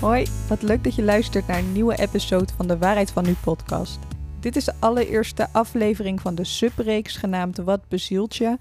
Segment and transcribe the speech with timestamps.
[0.00, 3.34] Hoi, wat leuk dat je luistert naar een nieuwe episode van de Waarheid van Nu
[3.44, 3.98] podcast.
[4.40, 8.58] Dit is de allereerste aflevering van de subreeks genaamd Wat bezielt je?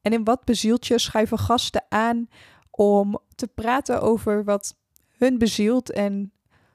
[0.00, 2.28] En in Wat bezielt je schuiven gasten aan
[2.70, 4.76] om te praten over wat
[5.18, 6.32] hun bezielt en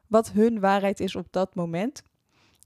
[0.07, 2.03] wat hun waarheid is op dat moment.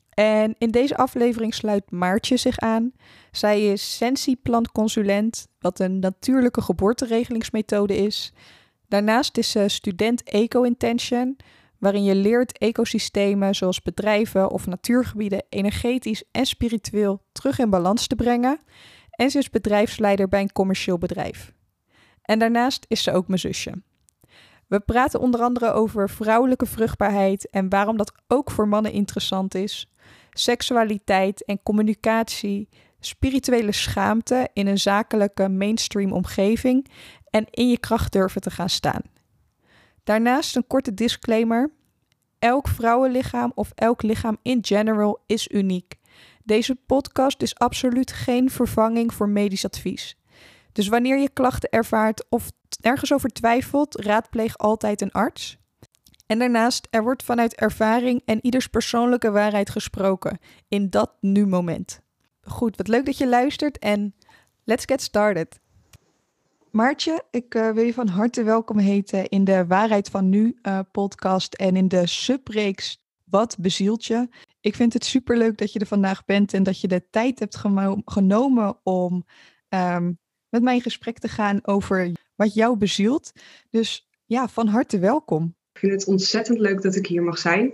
[0.09, 2.91] En in deze aflevering sluit Maartje zich aan.
[3.31, 8.33] Zij is sensieplantconsulent, wat een natuurlijke geboorteregelingsmethode is.
[8.91, 11.37] Daarnaast is ze student Eco-Intention,
[11.77, 18.15] waarin je leert ecosystemen zoals bedrijven of natuurgebieden energetisch en spiritueel terug in balans te
[18.15, 18.59] brengen.
[19.11, 21.53] En ze is bedrijfsleider bij een commercieel bedrijf.
[22.21, 23.81] En daarnaast is ze ook mijn zusje.
[24.67, 29.91] We praten onder andere over vrouwelijke vruchtbaarheid en waarom dat ook voor mannen interessant is,
[30.31, 32.69] seksualiteit en communicatie,
[32.99, 36.87] spirituele schaamte in een zakelijke mainstream omgeving
[37.31, 39.01] en in je kracht durven te gaan staan.
[40.03, 41.71] Daarnaast een korte disclaimer.
[42.39, 45.95] Elk vrouwenlichaam of elk lichaam in general is uniek.
[46.43, 50.17] Deze podcast is absoluut geen vervanging voor medisch advies.
[50.71, 55.59] Dus wanneer je klachten ervaart of ergens over twijfelt, raadpleeg altijd een arts.
[56.25, 62.01] En daarnaast, er wordt vanuit ervaring en ieders persoonlijke waarheid gesproken in dat nu moment.
[62.41, 64.15] Goed, wat leuk dat je luistert en
[64.63, 65.59] let's get started.
[66.71, 70.79] Maartje, ik uh, wil je van harte welkom heten in de Waarheid van Nu uh,
[70.91, 74.27] podcast en in de subreeks Wat bezielt je?
[74.59, 77.63] Ik vind het superleuk dat je er vandaag bent en dat je de tijd hebt
[78.05, 79.25] genomen om
[79.69, 80.19] um,
[80.49, 83.31] met mij in gesprek te gaan over wat jou bezielt.
[83.69, 85.55] Dus ja, van harte welkom.
[85.73, 87.73] Ik vind het ontzettend leuk dat ik hier mag zijn.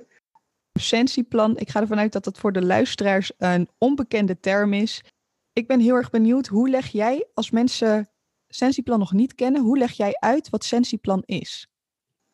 [0.80, 5.04] Sentieplan, ik ga ervan uit dat dat voor de luisteraars een onbekende term is.
[5.54, 8.10] Ik ben heel erg benieuwd, hoe leg jij als mensen
[8.48, 11.70] Sensiplan nog niet kennen, hoe leg jij uit wat Sensiplan is?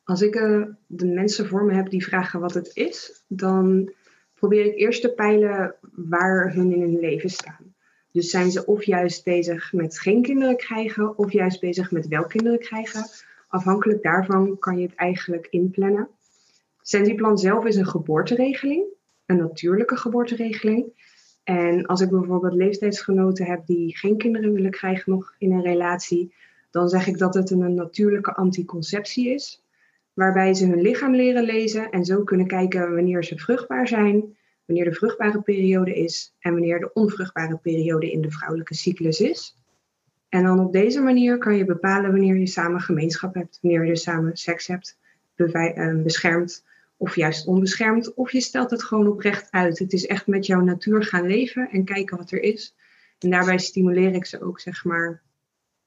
[0.03, 3.93] Als ik uh, de mensen voor me heb die vragen wat het is, dan
[4.33, 7.73] probeer ik eerst te peilen waar hun in hun leven staan.
[8.11, 12.25] Dus zijn ze of juist bezig met geen kinderen krijgen, of juist bezig met wel
[12.25, 13.05] kinderen krijgen.
[13.47, 16.09] Afhankelijk daarvan kan je het eigenlijk inplannen.
[16.81, 18.85] Sensiplan zelf is een geboorteregeling,
[19.25, 21.11] een natuurlijke geboorteregeling.
[21.43, 26.33] En als ik bijvoorbeeld leeftijdsgenoten heb die geen kinderen willen krijgen nog in een relatie,
[26.71, 29.63] dan zeg ik dat het een natuurlijke anticonceptie is,
[30.13, 34.85] waarbij ze hun lichaam leren lezen en zo kunnen kijken wanneer ze vruchtbaar zijn, wanneer
[34.85, 39.55] de vruchtbare periode is en wanneer de onvruchtbare periode in de vrouwelijke cyclus is.
[40.29, 43.95] En dan op deze manier kan je bepalen wanneer je samen gemeenschap hebt, wanneer je
[43.95, 44.97] samen seks hebt,
[45.35, 46.63] eh, beschermd
[47.03, 49.79] of juist onbeschermd, of je stelt het gewoon oprecht uit.
[49.79, 52.75] Het is echt met jouw natuur gaan leven en kijken wat er is.
[53.19, 55.21] En daarbij stimuleer ik ze ook, zeg maar,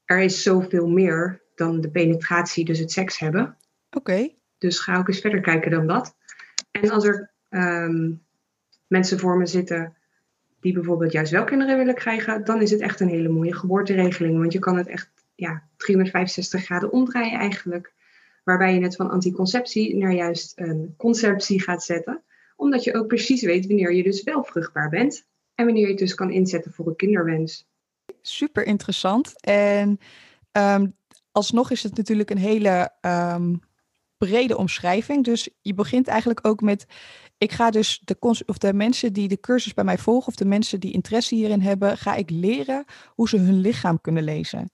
[0.05, 3.57] er is zoveel meer dan de penetratie, dus het seks hebben.
[3.91, 4.29] Oké.
[4.59, 6.17] Dus ga ook eens verder kijken dan dat.
[6.71, 8.13] En als er ehm,
[8.87, 9.97] mensen voor me zitten
[10.61, 14.39] die bijvoorbeeld juist wel kinderen willen krijgen, dan is het echt een hele mooie geboorteregeling.
[14.39, 17.93] Want je kan het echt ja, 365 graden omdraaien eigenlijk
[18.47, 22.23] waarbij je het van anticonceptie naar juist een conceptie gaat zetten.
[22.57, 25.99] Omdat je ook precies weet wanneer je dus wel vruchtbaar bent en wanneer je het
[25.99, 27.67] dus kan inzetten voor een kinderwens.
[28.23, 29.41] Super interessant.
[29.41, 29.99] En
[30.53, 30.97] um,
[31.33, 33.55] alsnog is het natuurlijk een hele ehm,
[34.17, 35.25] brede omschrijving.
[35.25, 36.87] Dus je begint eigenlijk ook met.
[37.39, 40.45] Ik ga dus de, of de mensen die de cursus bij mij volgen, of de
[40.45, 44.71] mensen die interesse hierin hebben, ga ik leren hoe ze hun lichaam kunnen lezen.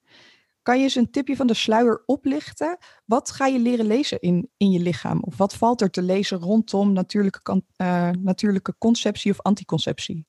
[0.63, 2.79] Kan je eens een tipje van de sluier oplichten?
[3.05, 5.23] Wat ga je leren lezen in, in je lichaam?
[5.23, 10.27] Of wat valt er te lezen rondom natuurlijke, uh, natuurlijke conceptie of anticonceptie?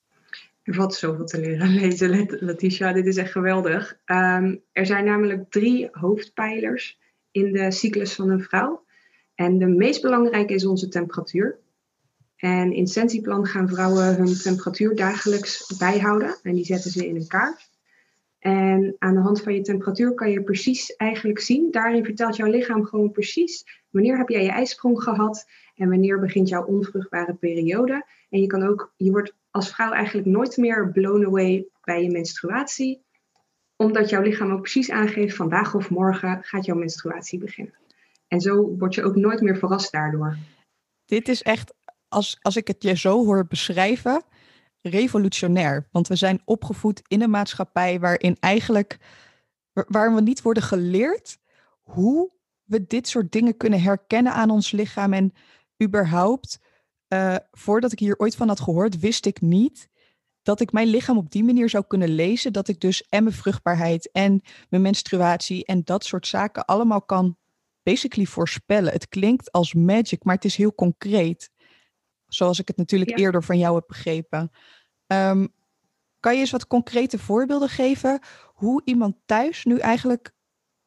[0.62, 2.92] Er valt zoveel te leren lezen, Letitia.
[2.92, 3.98] Dit is echt geweldig.
[4.06, 6.98] Um, er zijn namelijk drie hoofdpijlers
[7.30, 8.84] in de cyclus van een vrouw.
[9.34, 11.58] En de meest belangrijke is onze temperatuur.
[12.36, 16.36] En in Sensiplan gaan vrouwen hun temperatuur dagelijks bijhouden.
[16.42, 17.72] En die zetten ze in een kaart.
[18.44, 21.70] En aan de hand van je temperatuur kan je precies eigenlijk zien.
[21.70, 26.48] Daarin vertelt jouw lichaam gewoon precies wanneer heb jij je ijsprong gehad en wanneer begint
[26.48, 28.06] jouw onvruchtbare periode.
[28.30, 32.10] En je kan ook, je wordt als vrouw eigenlijk nooit meer blown away bij je
[32.10, 33.02] menstruatie,
[33.76, 37.74] omdat jouw lichaam ook precies aangeeft vandaag of morgen gaat jouw menstruatie beginnen.
[38.28, 40.36] En zo word je ook nooit meer verrast daardoor.
[41.04, 41.74] Dit is echt,
[42.08, 44.22] als, als ik het je zo hoor beschrijven,
[44.90, 45.88] revolutionair.
[45.92, 48.98] Want we zijn opgevoed in een maatschappij waarin eigenlijk,
[49.72, 51.38] waar we niet worden geleerd
[51.82, 52.32] hoe
[52.64, 55.12] we dit soort dingen kunnen herkennen aan ons lichaam.
[55.12, 55.32] En
[55.82, 56.58] überhaupt,
[57.08, 59.88] uh, voordat ik hier ooit van had gehoord, wist ik niet
[60.42, 62.52] dat ik mijn lichaam op die manier zou kunnen lezen.
[62.52, 67.36] Dat ik dus en mijn vruchtbaarheid en mijn menstruatie en dat soort zaken allemaal kan
[67.82, 68.92] basically voorspellen.
[68.92, 71.50] Het klinkt als magic, maar het is heel concreet.
[72.34, 74.50] Zoals ik het natuurlijk eerder van jou heb begrepen.
[75.06, 75.46] Ehm,
[76.20, 80.32] kan je eens wat concrete voorbeelden geven hoe iemand thuis nu eigenlijk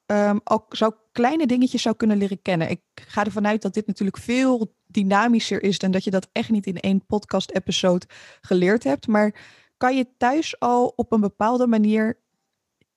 [0.06, 2.70] um, al zou kleine dingetjes zou kunnen leren kennen?
[2.70, 6.50] Ik ga ervan uit dat dit natuurlijk veel dynamischer is dan dat je dat echt
[6.50, 8.06] niet in één podcast-episode
[8.42, 9.08] geleerd hebt.
[9.08, 9.36] Maar
[9.78, 12.20] kan je thuis al op een bepaalde manier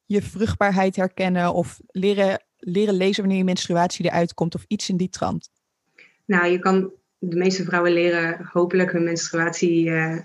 [0.07, 4.97] je vruchtbaarheid herkennen of leren, leren lezen wanneer je menstruatie eruit komt of iets in
[4.97, 5.51] die trant?
[6.25, 6.91] Nou, je kan
[7.23, 10.17] de meeste vrouwen leren hopelijk hun menstruatie uh,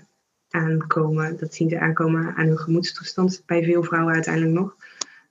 [0.50, 1.36] aankomen.
[1.38, 3.42] Dat zien ze aankomen aan hun gemoedstoestand.
[3.46, 4.76] Bij veel vrouwen uiteindelijk nog.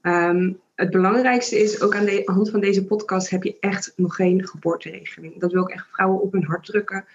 [0.02, 4.16] Ehm, het belangrijkste is, ook aan de hand van deze podcast heb je echt nog
[4.16, 5.40] geen geboorteregeling.
[5.40, 7.06] Dat wil ik echt vrouwen op hun hart drukken.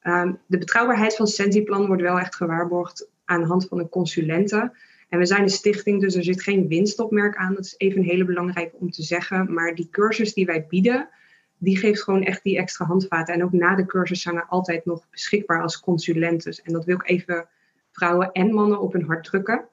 [0.00, 4.72] Ehm, de betrouwbaarheid van Sentiplan wordt wel echt gewaarborgd aan de hand van een consulente.
[5.08, 7.54] En we zijn een stichting, dus er zit geen winstopmerk aan.
[7.54, 9.52] Dat is even een hele belangrijke om te zeggen.
[9.52, 11.08] Maar die cursus die wij bieden,
[11.58, 13.34] die geeft gewoon echt die extra handvaten.
[13.34, 16.62] En ook na de cursus zijn we altijd nog beschikbaar als consulentes.
[16.62, 17.48] En dat wil ik even
[17.90, 19.68] vrouwen en mannen op hun hart drukken.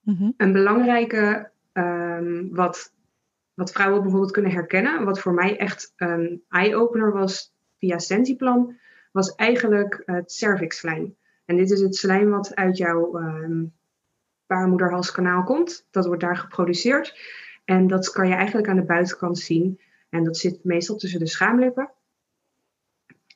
[0.00, 0.30] Mhm.
[0.36, 2.92] Een belangrijke um, wat,
[3.54, 8.76] wat vrouwen bijvoorbeeld kunnen herkennen, wat voor mij echt een eye-opener was via Sensiplan,
[9.12, 11.16] was eigenlijk het cervixslijm.
[11.44, 13.72] En dit is het slijm wat uit jouw um,
[14.46, 15.86] baarmoederhalskanaal komt.
[15.90, 17.18] Dat wordt daar geproduceerd.
[17.64, 19.80] En dat kan je eigenlijk aan de buitenkant zien.
[20.08, 21.90] En dat zit meestal tussen de schaamlippen.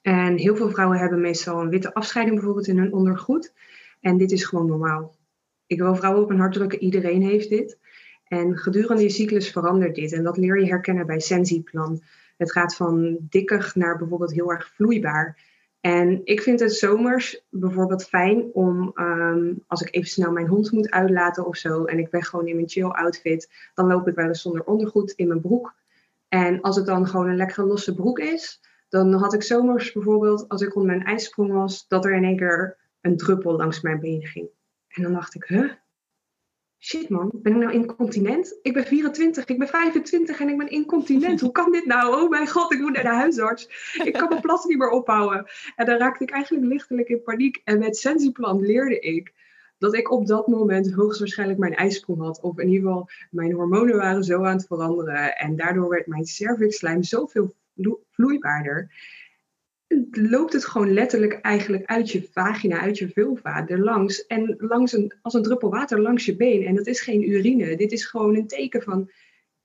[0.02, 3.52] En heel veel vrouwen hebben meestal een witte afscheiding bijvoorbeeld in hun ondergoed.
[4.00, 5.14] En dit is gewoon normaal.
[5.66, 7.78] Ik wil vrouwen op een hart drukken, iedereen heeft dit.
[8.24, 10.12] En gedurende je cyclus verandert dit.
[10.12, 12.02] En dat leer je herkennen bij Sensiplan.
[12.36, 15.38] Het gaat van dikkig naar bijvoorbeeld heel erg vloeibaar.
[15.80, 20.72] En ik vind het zomers bijvoorbeeld fijn om, ehm, als ik even snel mijn hond
[20.72, 24.14] moet uitlaten of zo, en ik ben gewoon in mijn chill outfit, dan loop ik
[24.14, 25.74] wel eens zonder ondergoed in mijn broek.
[26.32, 30.48] En als het dan gewoon een lekkere losse broek is, dan had ik zomers bijvoorbeeld,
[30.48, 34.00] als ik onder mijn ijsprong was, dat er in één keer een druppel langs mijn
[34.00, 34.48] been ging.
[34.88, 35.72] En dan dacht ik, huh?
[36.78, 38.58] Shit man, ben ik nou incontinent?
[38.62, 41.40] Ik ben 24, ik ben 25 en ik ben incontinent.
[41.40, 42.22] Hoe kan dit nou?
[42.22, 43.92] Oh mijn god, ik moet naar de huisarts.
[44.04, 45.46] Ik kan mijn plas niet meer ophouden.
[45.76, 47.60] En dan raakte ik eigenlijk lichtelijk in paniek.
[47.64, 49.32] En met Sensiplan leerde ik
[49.82, 52.40] dat ik op dat moment hoogstwaarschijnlijk mijn ijsprong had.
[52.40, 55.36] Of in ieder geval, mijn hormonen waren zo aan het veranderen.
[55.36, 57.54] En daardoor werd mijn cervixslijm zoveel
[58.10, 58.90] vloeibaarder
[60.10, 64.26] loopt het gewoon letterlijk eigenlijk uit je vagina, uit je vulva, erlangs.
[64.26, 66.66] En langs een, als een druppel water langs je been.
[66.66, 67.76] En dat is geen urine.
[67.76, 69.10] Dit is gewoon een teken van,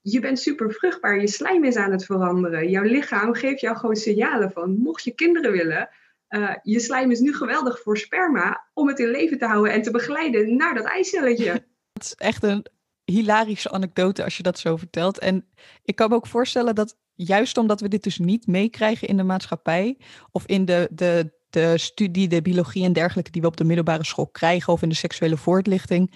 [0.01, 1.21] je bent super vruchtbaar.
[1.21, 2.69] Je slijm is aan het veranderen.
[2.69, 5.89] Jouw lichaam geeft jou gewoon signalen van, mocht je kinderen willen...
[6.29, 9.81] Uh, je slijm is nu geweldig voor sperma om het in leven te houden en
[9.81, 11.51] te begeleiden naar dat eicelletje.
[11.93, 12.65] Dat is echt een
[13.05, 15.19] hilarische anekdote als je dat zo vertelt.
[15.19, 15.45] En
[15.83, 19.23] ik kan me ook voorstellen dat juist omdat we dit dus niet meekrijgen in de
[19.23, 19.97] maatschappij
[20.31, 24.05] of in de, de, de studie, de biologie en dergelijke die we op de middelbare
[24.05, 26.13] school krijgen of in de seksuele voortlichting,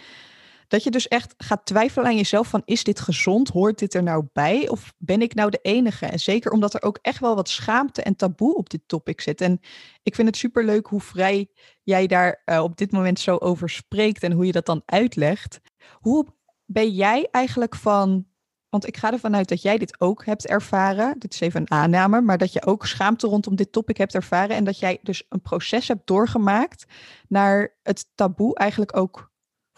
[0.71, 3.49] dat je dus echt gaat twijfelen aan jezelf van is dit gezond?
[3.49, 4.69] Hoort dit er nou bij?
[4.69, 6.05] Of ben ik nou de enige?
[6.05, 9.41] En zeker omdat er ook echt wel wat schaamte en taboe op dit topic zit.
[9.41, 9.59] En
[10.03, 11.49] ik vind het superleuk hoe vrij
[11.83, 15.59] jij daar uh, op dit moment zo over spreekt en hoe je dat dan uitlegt.
[15.93, 16.25] Hoe
[16.65, 18.25] ben jij eigenlijk van
[18.69, 21.19] want ik ga ervan uit dat jij dit ook hebt ervaren.
[21.19, 24.55] Dit is even een aanname, maar dat je ook schaamte rondom dit topic hebt ervaren.
[24.55, 26.85] En dat jij dus een proces hebt doorgemaakt
[27.27, 29.30] naar het taboe eigenlijk ook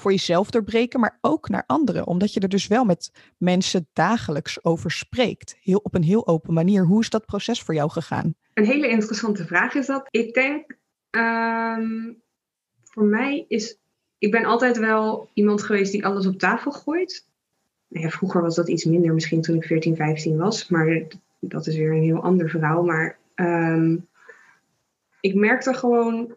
[0.03, 2.07] voor jezelf doorbreken, maar ook naar anderen.
[2.07, 5.57] Omdat je er dus wel met mensen dagelijks over spreekt.
[5.61, 6.85] Heel, op een heel open manier.
[6.85, 8.35] Hoe is dat proces voor jou gegaan?
[8.53, 10.07] Een hele interessante vraag is dat.
[10.09, 10.77] Ik denk,
[11.11, 12.21] um,
[12.83, 13.77] voor mij is.
[14.17, 17.25] Ik ben altijd wel iemand geweest die alles op tafel gooit
[17.93, 20.67] vroeger was dat iets minder, misschien toen ik 14, 15 was.
[20.67, 21.01] Maar
[21.39, 22.83] dat is weer een heel ander verhaal.
[22.83, 24.07] Maar um,
[25.19, 26.35] ik merkte gewoon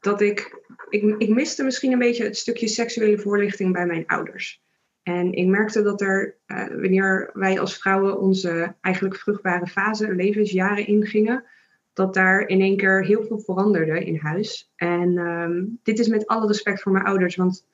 [0.00, 1.14] dat ik, ik.
[1.18, 4.62] Ik miste misschien een beetje het stukje seksuele voorlichting bij mijn ouders.
[5.02, 10.86] En ik merkte dat er, uh, wanneer wij als vrouwen onze eigenlijk vruchtbare fase, levensjaren
[10.86, 11.44] ingingen,
[11.92, 14.72] dat daar in één keer heel veel veranderde in huis.
[14.76, 17.66] En um, dit is met alle respect voor mijn ouders, want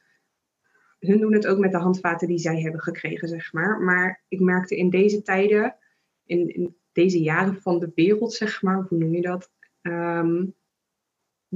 [0.98, 3.80] hun doen het ook met de handvaten die zij hebben gekregen, zeg maar.
[3.80, 5.76] Maar ik merkte in deze tijden,
[6.24, 9.50] in, in deze jaren van de wereld, zeg maar, hoe noem je dat?
[9.82, 10.44] Ehm,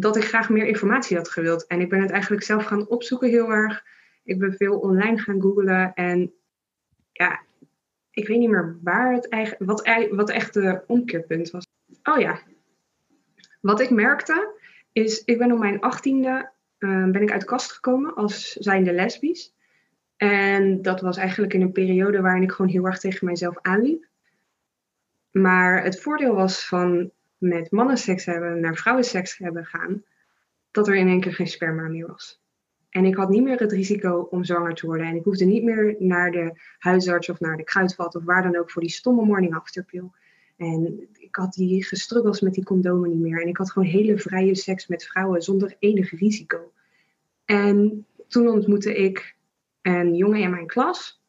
[0.00, 1.66] dat ik graag meer informatie had gewild.
[1.66, 3.84] En ik ben het eigenlijk zelf gaan opzoeken heel erg.
[4.24, 5.94] Ik ben veel online gaan googlen.
[5.94, 6.32] En
[7.12, 7.42] ja,
[8.10, 11.66] ik weet niet meer waar het eigenlijk, wat, wat echt de omkeerpunt was.
[12.02, 12.40] Oh ja,
[13.60, 14.56] wat ik merkte
[14.92, 19.54] is, ik ben op mijn achttiende Ehm, ben ik uit kast gekomen als zijnde lesbisch.
[20.16, 24.06] En dat was eigenlijk in een periode waarin ik gewoon heel erg tegen mijzelf aanliep.
[25.30, 30.04] Maar het voordeel was van met mannen seks hebben naar vrouwen seks hebben gaan,
[30.70, 32.40] dat er in één keer geen sperma meer was.
[32.90, 35.06] En ik had niet meer het risico om zwanger te worden.
[35.06, 38.56] En ik hoefde niet meer naar de huisarts of naar de kruidvat of waar dan
[38.56, 40.10] ook voor die stomme morning after pill.
[40.56, 43.42] En ik had die gestruggles met die condomen niet meer.
[43.42, 46.72] En ik had gewoon hele vrije seks met vrouwen zonder enig risico.
[47.44, 49.36] En toen ontmoette ik
[49.82, 51.22] een jongen in mijn klas.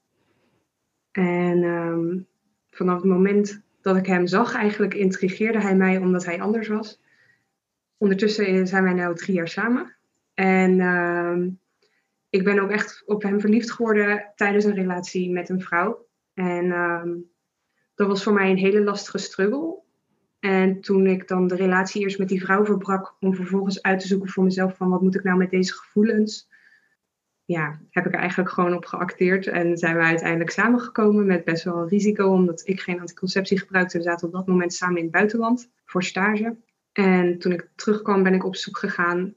[1.11, 2.19] En ehm,
[2.69, 7.01] vanaf het moment dat ik hem zag, eigenlijk intrigeerde hij mij omdat hij anders was.
[7.97, 9.95] Ondertussen zijn wij nu drie jaar samen.
[10.33, 11.49] En ehm,
[12.29, 16.05] ik ben ook echt op hem verliefd geworden tijdens een relatie met een vrouw.
[16.33, 17.09] En ehm,
[17.95, 19.77] dat was voor mij een hele lastige struggle.
[20.39, 24.07] En toen ik dan de relatie eerst met die vrouw verbrak, om vervolgens uit te
[24.07, 26.49] zoeken voor mezelf van wat moet ik nou met deze gevoelens,
[27.49, 29.47] ja, heb ik er eigenlijk gewoon op geacteerd.
[29.47, 33.97] En zijn we uiteindelijk samengekomen met best wel risico, omdat ik geen anticonceptie gebruikte.
[33.97, 36.55] We zaten op dat moment samen in het buitenland voor stage.
[36.91, 39.33] En toen ik terugkwam, ben ik op zoek gegaan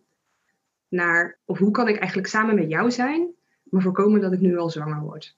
[0.89, 3.29] naar, of hoe kan ik eigenlijk samen met jou zijn,
[3.63, 5.37] maar voorkomen dat ik nu al zwanger word.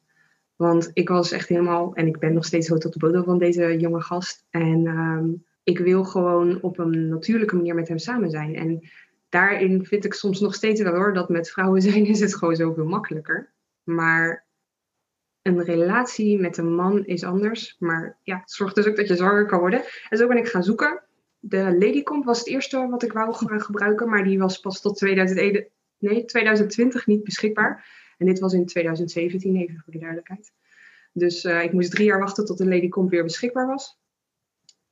[0.57, 3.77] Want ik was echt helemaal, en ik ben nog steeds tot de bodem van deze
[3.79, 4.47] jonge gast.
[4.51, 5.29] En ehm,
[5.63, 8.55] ik wil gewoon op een natuurlijke manier met hem samen zijn.
[8.55, 8.89] En
[9.35, 12.57] daarin vind ik soms nog steeds wel hoor, dat met vrouwen zijn is het gewoon
[12.57, 13.53] zoveel makkelijker.
[13.83, 14.47] Maar
[15.43, 17.77] een relatie met een man is anders.
[17.79, 19.83] Maar ja, het zorgt dus ook dat je zwanger kan worden.
[20.09, 21.03] En zo ben ik gaan zoeken.
[21.39, 24.97] De Ladycomp was het eerste wat ik wou gaan gebruiken, maar die was pas tot
[24.97, 25.67] 2001,
[25.99, 27.87] nee, 2020 niet beschikbaar.
[28.19, 30.53] En dit was in 2017, even voor de duidelijkheid.
[31.13, 33.99] Dus uh, ik moest drie jaar wachten tot de Ladycomp weer beschikbaar was.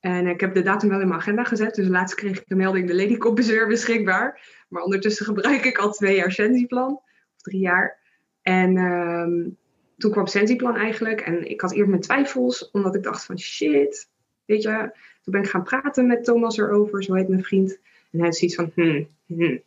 [0.02, 1.74] En ik heb de datum wel in mijn agenda gezet.
[1.74, 4.40] Dus laatst kreeg ik de melding, de Ladycomp is weer beschikbaar.
[4.68, 6.92] Maar ondertussen gebruik ik al twee jaar Sensiplan.
[7.36, 7.98] Of drie jaar.
[8.42, 9.56] En um,
[9.98, 11.20] toen kwam Sensiplan eigenlijk.
[11.20, 14.08] En ik had eerst mijn twijfels, omdat ik dacht van shit,
[14.44, 14.90] weet je.
[15.22, 17.78] Toen ben ik gaan praten met Thomas erover, zo heet mijn vriend.
[18.10, 19.62] En hij had zoiets van, hmm, hmm,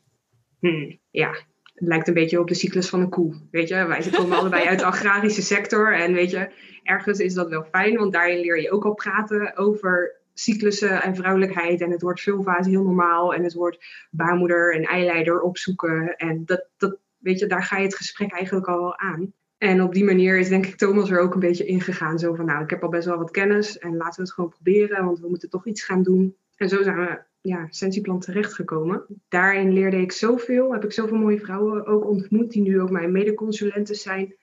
[0.60, 1.30] hmm, ja,
[1.74, 3.36] het lijkt een beetje op de cyclus van een koe.
[3.51, 5.96] Weet je, wij komen allebei uit de agrarische sector.
[5.96, 6.50] En weet je,
[6.84, 11.15] ergens is dat wel fijn, want daarin leer je ook al praten over cyclussen en
[11.15, 11.82] vrouwelijkheid.
[11.82, 13.34] En het woord vulva heel normaal.
[13.34, 16.15] En het woord baarmoeder en eileider opzoeken.
[16.15, 19.34] En dat, dat, weet je, daar ga je het gesprek eigenlijk al wel aan.
[19.58, 22.20] En op die manier is denk ik Thomas er ook een beetje ingegaan.
[22.20, 24.50] Zo van, nou, ik heb al best wel wat kennis en laten we het gewoon
[24.50, 26.36] proberen, want we moeten toch iets gaan doen.
[26.56, 29.06] En zo zijn we ja, Sensiplan terechtgekomen.
[29.27, 33.12] Daarin leerde ik zoveel, heb ik zoveel mooie vrouwen ook ontmoet, die nu ook mijn
[33.12, 34.36] medeconsulenten zijn.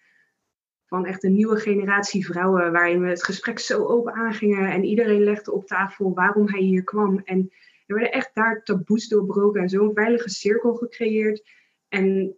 [0.93, 5.23] Van echt een nieuwe generatie vrouwen, waarin we het gesprek zo open aangingen en iedereen
[5.23, 7.21] legde op tafel waarom hij hier kwam.
[7.25, 7.53] En
[7.87, 11.49] er werden echt daar taboes doorbroken en zo'n veilige cirkel gecreëerd.
[11.89, 12.37] En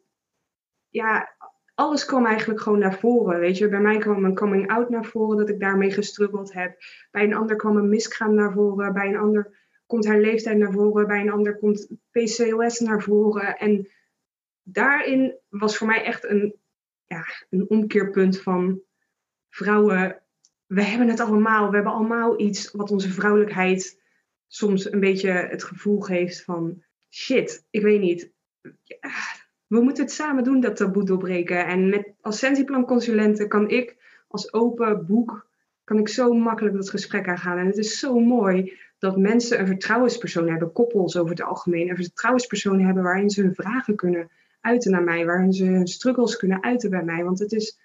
[0.89, 1.35] ja,
[1.75, 3.41] alles kwam eigenlijk gewoon naar voren.
[3.41, 6.77] Weet je, bij mij kwam een coming out naar voren dat ik daarmee gestruggeld heb.
[7.11, 8.93] Bij een ander kwam een miskraam naar voren.
[8.93, 11.07] Bij een ander komt haar leeftijd naar voren.
[11.07, 13.57] Bij een ander komt PCOS naar voren.
[13.57, 13.89] En
[14.63, 16.63] daarin was voor mij echt een,
[17.07, 18.81] ja, een omkeerpunt van
[19.51, 20.23] vrouwen.
[20.67, 21.69] We hebben het allemaal.
[21.69, 24.03] We hebben allemaal iets wat onze vrouwelijkheid
[24.47, 28.33] soms een beetje het gevoel geeft van shit, ik weet niet.
[29.67, 31.67] We moeten het samen doen, dat taboe doorbreken.
[31.67, 33.97] En met, als Sensiplan-consulenten kan ik
[34.29, 35.49] als open boek,
[35.85, 37.59] kan ik zo makkelijk dat gesprek aangaan.
[37.59, 41.97] En het is zo mooi dat mensen een vertrouwenspersoon hebben, koppels over het algemeen, een
[41.97, 44.31] vertrouwenspersoon hebben waarin ze hun vragen kunnen
[44.65, 47.25] uiten naar mij, waarin ze hun struggles kunnen uiten bij mij.
[47.25, 47.79] Want het is,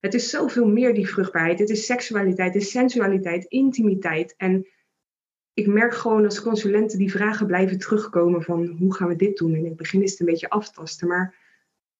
[0.00, 1.58] het is zoveel meer die vruchtbaarheid.
[1.58, 4.34] Het is seksualiteit, het is sensualiteit, intimiteit.
[4.36, 4.66] En
[5.54, 9.52] ik merk gewoon als consulenten die vragen blijven terugkomen van hoe gaan we dit doen?
[9.52, 11.34] En in het begin is het een beetje aftasten, maar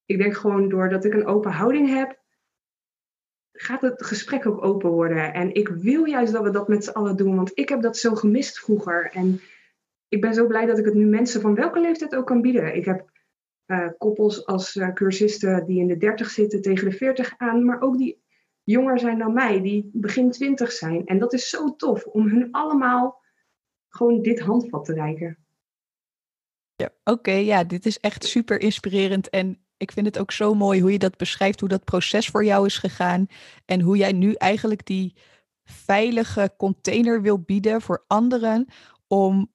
[0.06, 2.18] ik denk gewoon doordat ik een open houding heb,
[3.52, 5.32] gaat het gesprek ook open worden.
[5.32, 7.96] En ik wil juist dat we dat met z'n allen doen, want ik heb dat
[7.96, 9.10] zo gemist vroeger.
[9.12, 9.40] En
[10.08, 12.76] ik ben zo blij dat ik het nu mensen van welke leeftijd ook kan bieden.
[12.76, 13.12] Ik heb
[13.66, 17.80] uh, koppels als uh, cursisten die in de 30 zitten tegen de 40 aan, maar
[17.80, 18.22] ook die
[18.62, 21.06] jonger zijn dan mij, die begin 20 zijn.
[21.06, 23.22] En dat is zo tof om hun allemaal
[23.88, 25.38] gewoon dit handvat te reiken.
[26.76, 29.28] Ja, Oké, ja, dit is echt super inspirerend.
[29.28, 32.44] En ik vind het ook zo mooi hoe je dat beschrijft, hoe dat proces voor
[32.44, 33.26] jou is gegaan.
[33.64, 35.16] En hoe jij nu eigenlijk die
[35.64, 38.66] veilige container wil bieden voor anderen
[39.06, 39.52] om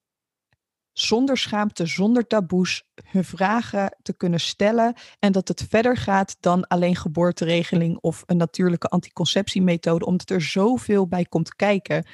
[1.02, 4.94] zonder schaamte, zonder taboes hun vragen te kunnen stellen.
[5.20, 11.08] En dat het verder gaat dan alleen geboorteregeling of een natuurlijke anticonceptiemethode, omdat er zoveel
[11.08, 12.06] bij komt kijken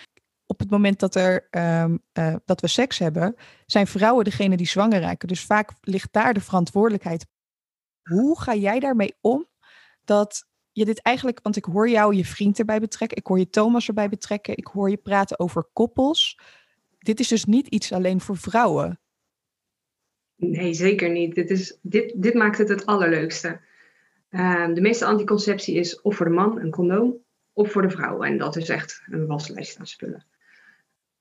[0.48, 4.68] op het moment dat, er, ehm, eh, dat we seks hebben, zijn vrouwen degene die
[4.68, 5.28] zwanger raken.
[5.28, 7.26] Dus vaak ligt daar de verantwoordelijkheid.
[8.04, 9.48] Hoe ga jij daarmee om
[10.04, 13.50] dat je dit eigenlijk, want ik hoor jou je vriend erbij betrekken, ik hoor je
[13.50, 16.40] Thomas erbij betrekken, ik hoor je praten over koppels.
[17.06, 19.00] Dit is dus niet iets alleen voor vrouwen.
[20.36, 21.36] Nee, zeker niet.
[21.36, 23.60] Dit, is, dit, dit maakt het het allerleukste.
[24.30, 27.18] Ehm, de meeste anticonceptie is of voor de man een condoom,
[27.54, 28.24] of voor de vrouw.
[28.24, 30.26] En dat is echt een waslijst aan spullen.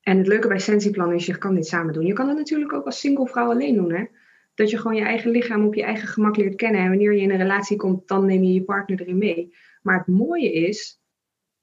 [0.01, 2.05] En het leuke bij Sensiplan is, je kan dit samen doen.
[2.05, 3.93] Je kan het natuurlijk ook als single vrouw alleen doen.
[3.93, 4.05] Hè?
[4.53, 6.81] Dat je gewoon je eigen lichaam op je eigen gemak leert kennen.
[6.81, 9.55] En wanneer je in een relatie komt, dan neem je je partner erin mee.
[9.81, 11.01] Maar het mooie is,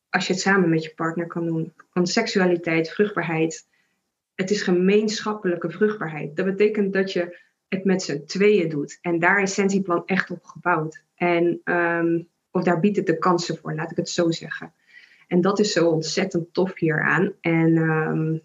[0.08, 1.72] als je het samen met je partner kan doen.
[1.92, 3.70] Want seksualiteit, vruchtbaarheid,
[4.34, 6.36] het is gemeenschappelijke vruchtbaarheid.
[6.36, 8.98] Dat betekent dat je het met z'n tweeën doet.
[9.00, 11.04] En daar is Sensiplan echt op gebouwd.
[11.14, 14.74] En, um, of daar biedt het de kansen voor, laat ik het zo zeggen.
[15.26, 17.32] En dat is zo ontzettend tof hieraan.
[17.40, 18.40] En um,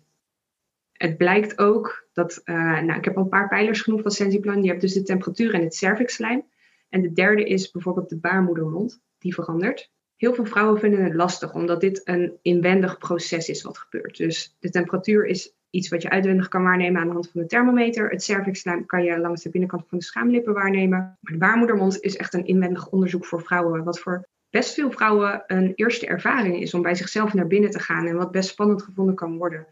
[0.91, 4.63] het blijkt ook dat, uh, nou, ik heb al een paar pijlers genoemd van Sensiplan.
[4.63, 6.43] Je hebt dus de temperatuur en het cervixlijm.
[6.89, 9.91] En de derde is bijvoorbeeld de baarmoedermond, die verandert.
[10.15, 14.17] Heel veel vrouwen vinden het lastig, omdat dit een inwendig proces is wat gebeurt.
[14.17, 17.47] Dus de temperatuur is iets wat je uitwendig kan waarnemen aan de hand van de
[17.47, 18.09] thermometer.
[18.09, 20.99] Het cervixlijm kan je langs de binnenkant van de schaamlippen waarnemen.
[20.99, 25.43] Maar de baarmoedermond is echt een inwendig onderzoek voor vrouwen, wat voor best veel vrouwen
[25.47, 28.83] een eerste ervaring is om bij zichzelf naar binnen te gaan en wat best spannend
[28.83, 29.67] gevonden kan worden.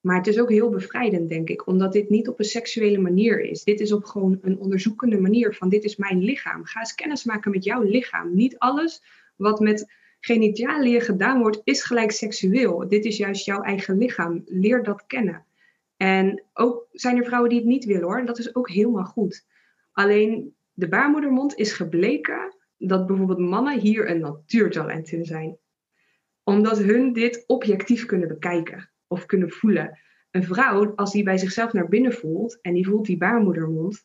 [0.00, 3.40] Maar het is ook heel bevrijdend, denk ik, omdat dit niet op een seksuele manier
[3.40, 3.64] is.
[3.64, 6.64] Dit is op gewoon een onderzoekende manier van dit is mijn lichaam.
[6.64, 8.34] Ga eens kennis maken met jouw lichaam.
[8.34, 9.02] Niet alles
[9.36, 9.92] wat met
[10.24, 12.88] genitaliën gedaan wordt, is gelijk seksueel.
[12.88, 14.42] Dit is juist jouw eigen lichaam.
[14.46, 15.44] Leer dat kennen.
[15.96, 18.26] En ook zijn er vrouwen die het niet willen hoor.
[18.26, 19.46] Dat is ook helemaal goed.
[19.92, 25.58] Alleen de baarmoedermond is gebleken dat bijvoorbeeld mannen hier een natuurtalent in zijn.
[26.42, 29.98] Omdat hun dit objectief kunnen bekijken of kunnen voelen.
[30.30, 34.04] Een vrouw, als die bij zichzelf naar binnen voelt en die voelt die baarmoedermond,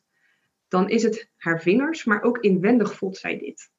[0.68, 3.72] dan is het haar vingers, maar ook inwendig voelt zij dit.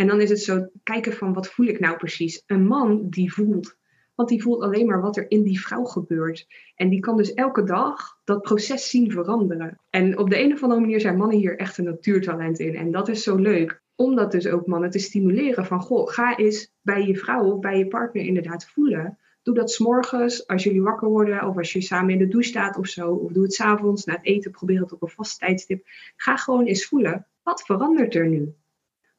[0.00, 2.42] En dan is het zo kijken van wat voel ik nou precies.
[2.46, 3.76] Een man die voelt,
[4.14, 6.46] want die voelt alleen maar wat er in die vrouw gebeurt.
[6.74, 9.80] En die kan dus elke dag dat proces zien veranderen.
[9.90, 12.76] En op de een of andere manier zijn mannen hier echt een natuurtalent in.
[12.76, 13.82] En dat is zo leuk.
[13.94, 17.60] Om dat dus ook mannen te stimuleren van goh, ga eens bij je vrouw of
[17.60, 19.18] bij je partner inderdaad voelen.
[19.42, 22.76] Doe dat s'morgens als jullie wakker worden of als je samen in de douche staat
[22.76, 23.12] of zo.
[23.12, 25.86] Of doe het s'avonds na het eten, probeer het op een vast tijdstip.
[26.16, 28.54] Ga gewoon eens voelen, wat verandert er nu?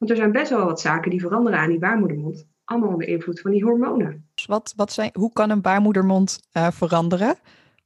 [0.01, 2.47] Want er zijn best wel wat zaken die veranderen aan die baarmoedermond.
[2.63, 4.29] Allemaal onder invloed van die hormonen.
[4.33, 7.35] Dus wat, wat zijn, hoe kan een baarmoedermond uh, veranderen?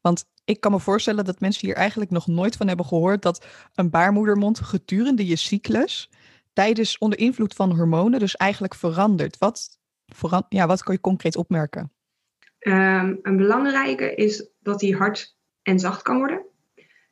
[0.01, 3.45] Want ik kan me voorstellen dat mensen hier eigenlijk nog nooit van hebben gehoord dat
[3.73, 6.09] een baarmoedermond gedurende je cyclus
[6.53, 9.37] tijdens onder invloed van hormonen dus eigenlijk verandert.
[9.37, 9.79] Wat,
[10.49, 11.91] ja, wat kan je concreet opmerken?
[12.59, 16.45] Um, een belangrijke is dat die hard en zacht kan worden.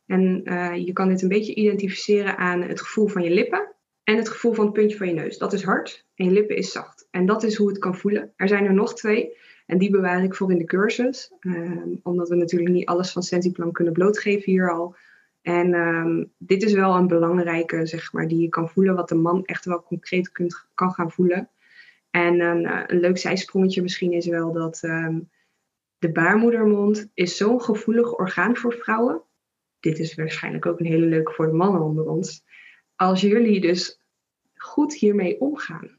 [0.05, 3.72] En uh, je kan dit een beetje identificeren aan het gevoel van je lippen
[4.03, 5.37] en het gevoel van het puntje van je neus.
[5.37, 7.07] Dat is hard en je lippen is zacht.
[7.11, 8.33] En dat is hoe het kan voelen.
[8.35, 9.37] Er zijn er nog twee.
[9.65, 11.31] En die bewaar ik voor in de cursus.
[11.39, 14.95] Um, omdat we natuurlijk niet alles van Sensiplan kunnen blootgeven hier al.
[15.41, 18.95] En um, dit is wel een belangrijke, zeg maar, die je kan voelen.
[18.95, 21.49] Wat de man echt wel concreet kunt, kan gaan voelen.
[22.09, 25.29] En een, een leuk zijsprongetje misschien is wel dat um,
[25.97, 29.21] de baarmoedermond is zo'n gevoelig orgaan voor vrouwen.
[29.79, 32.43] Dit is waarschijnlijk ook een hele leuke voor de mannen onder ons
[32.95, 34.01] als jullie dus
[34.55, 35.97] goed hiermee omgaan,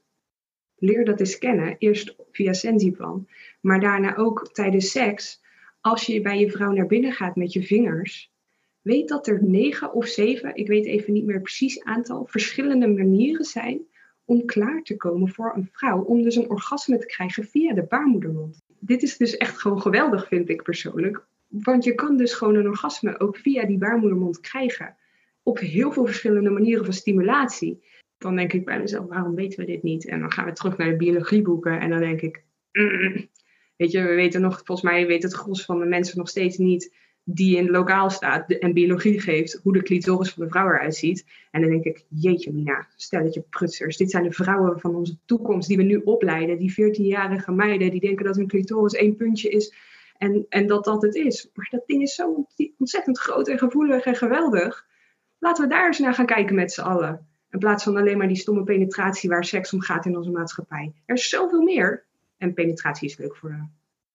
[0.76, 1.76] leer dat eens kennen.
[1.78, 3.28] Eerst via Sensiplan,
[3.60, 5.42] maar daarna ook tijdens seks.
[5.80, 8.32] Als je bij je vrouw naar binnen gaat met je vingers,
[8.80, 13.44] weet dat er negen of zeven, ik weet even niet meer precies aantal, verschillende manieren
[13.44, 13.86] zijn
[14.24, 16.02] om klaar te komen voor een vrouw.
[16.02, 18.62] Om dus een orgasme te krijgen via de baarmoedermond.
[18.78, 21.24] Dit is dus echt gewoon geweldig, vind ik persoonlijk.
[21.48, 24.96] Want je kan dus gewoon een orgasme ook via die baarmoedermond krijgen
[25.44, 27.82] op heel veel verschillende manieren van stimulatie.
[28.18, 30.06] Dan denk ik bij mezelf, waarom weten we dit niet?
[30.06, 32.44] En dan gaan we terug naar de biologieboeken en dan denk ik,
[33.76, 36.56] weet je, we weten nog, volgens mij weet het gros van de mensen nog steeds
[36.56, 40.94] niet die in lokaal staat en biologie geeft, hoe de clitoris van de vrouw eruit
[40.94, 41.26] ziet.
[41.50, 43.96] En dan denk ik, jeetje mina, stelletje prutsers.
[43.96, 46.58] Dit zijn de vrouwen van onze toekomst die we nu opleiden.
[46.58, 49.74] Die 14-jarige meiden die denken dat hun clitoris één puntje is
[50.18, 51.50] en, en dat dat het is.
[51.54, 52.46] Maar dat ding is zo
[52.78, 54.86] ontzettend groot en gevoelig en geweldig.
[55.44, 57.28] Laten we daar eens naar gaan kijken met z'n allen.
[57.50, 60.92] In plaats van alleen maar die stomme penetratie waar seks om gaat in onze maatschappij.
[61.06, 62.04] Er is zoveel meer.
[62.38, 63.66] En penetratie is leuk voor de,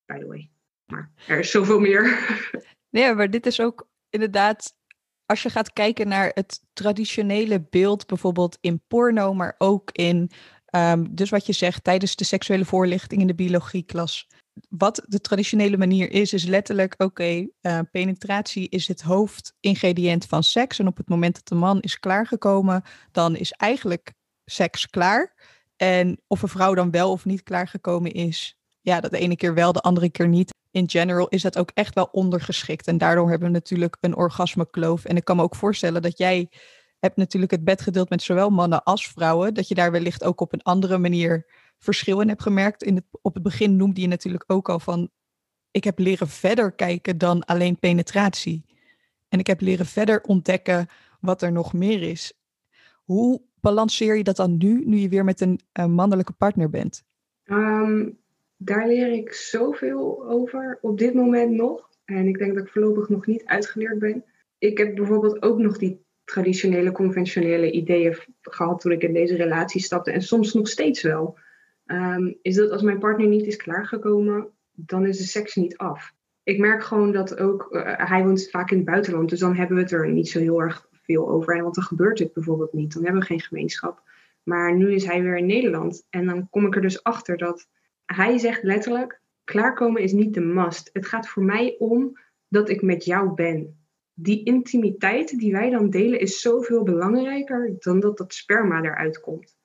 [0.05, 0.49] by the way.
[0.85, 2.03] Maar er is zoveel meer.
[2.89, 4.75] Nee, maar dit is ook inderdaad,
[5.25, 10.31] als je gaat kijken naar het traditionele beeld, bijvoorbeeld in porno, maar ook in,
[10.75, 14.27] um, dus wat je zegt, tijdens de seksuele voorlichting in de biologieklas
[14.69, 20.79] wat de traditionele manier is, is letterlijk: oké, uh, penetratie is het hoofdingrediënt van seks.
[20.79, 24.13] En op het moment dat de man is klaargekomen, dan is eigenlijk
[24.45, 25.33] seks klaar.
[25.75, 29.53] En of een vrouw dan wel of niet klaargekomen is, ja, dat de ene keer
[29.53, 30.53] wel, de andere keer niet.
[30.71, 32.87] In general is dat ook echt wel ondergeschikt.
[32.87, 35.05] En daardoor hebben we natuurlijk een orgasmekloof.
[35.05, 36.49] En ik kan me ook voorstellen dat jij
[36.99, 39.53] hebt natuurlijk het bed gedeeld met zowel mannen als vrouwen.
[39.53, 41.45] Dat je daar wellicht ook op een andere manier
[41.79, 42.83] verschil in hebt gemerkt.
[42.83, 45.09] In het, op het begin noemde je natuurlijk ook al van,
[45.71, 48.65] ik heb leren verder kijken dan alleen penetratie.
[49.29, 50.87] En ik heb leren verder ontdekken
[51.21, 52.33] wat er nog meer is.
[53.03, 55.59] Hoe balanceer je dat dan nu, nu je weer met een
[55.91, 57.03] mannelijke partner bent?
[57.43, 58.09] Ehm,
[58.57, 61.89] daar leer ik zoveel over op dit moment nog.
[62.05, 64.23] En ik denk dat ik voorlopig nog niet uitgeleerd ben.
[64.57, 69.81] Ik heb bijvoorbeeld ook nog die traditionele, conventionele ideeën gehad toen ik in deze relatie
[69.81, 70.11] stapte.
[70.11, 71.37] En soms nog steeds wel.
[71.89, 76.13] Ehm, is dat als mijn partner niet is klaargekomen, dan is de seks niet af.
[76.43, 79.75] Ik merk gewoon dat ook, uh, hij woont vaak in het buitenland, dus dan hebben
[79.75, 81.61] we het er niet zo heel erg veel over.
[81.61, 84.03] Want dan gebeurt dit bijvoorbeeld niet, dan hebben we geen gemeenschap.
[84.43, 87.67] Maar nu is hij weer in Nederland en dan kom ik er dus achter dat
[88.05, 90.89] hij zegt letterlijk, klaarkomen is niet de must.
[90.93, 93.83] Het gaat voor mij om dat ik met jou ben.
[94.13, 99.58] Die intimiteit die wij dan delen is zoveel belangrijker dan dat dat sperma eruit komt.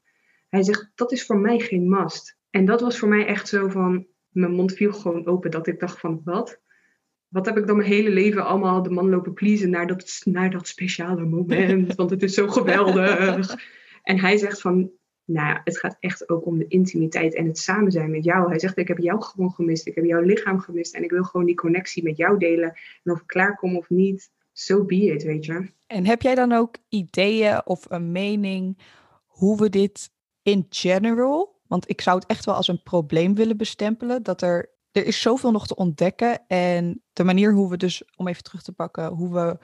[0.54, 2.36] Hij zegt, dat is voor mij geen must.
[2.50, 5.50] En dat was voor mij echt zo van, mijn mond viel gewoon open.
[5.50, 6.60] Dat ik dacht van, wat?
[7.28, 10.50] Wat heb ik dan mijn hele leven allemaal de man lopen pleasen naar dat, naar
[10.50, 11.94] dat speciale moment?
[11.94, 13.54] Want het is zo geweldig.
[14.02, 14.90] En hij zegt van,
[15.24, 18.48] nou ja, het gaat echt ook om de intimiteit en het samen zijn met jou.
[18.48, 19.86] Hij zegt, ik heb jou gewoon gemist.
[19.86, 20.94] Ik heb jouw lichaam gemist.
[20.94, 22.76] En ik wil gewoon die connectie met jou delen.
[23.02, 25.68] En of ik klaarkom of niet, zo so be it, weet je.
[25.86, 28.78] En heb jij dan ook ideeën of een mening
[29.26, 30.12] hoe we dit
[30.44, 34.70] in general, want ik zou het echt wel als een probleem willen bestempelen, dat er,
[34.92, 36.46] er is zoveel nog te ontdekken.
[36.46, 39.58] En de manier hoe we dus, om even terug te pakken, hoe we,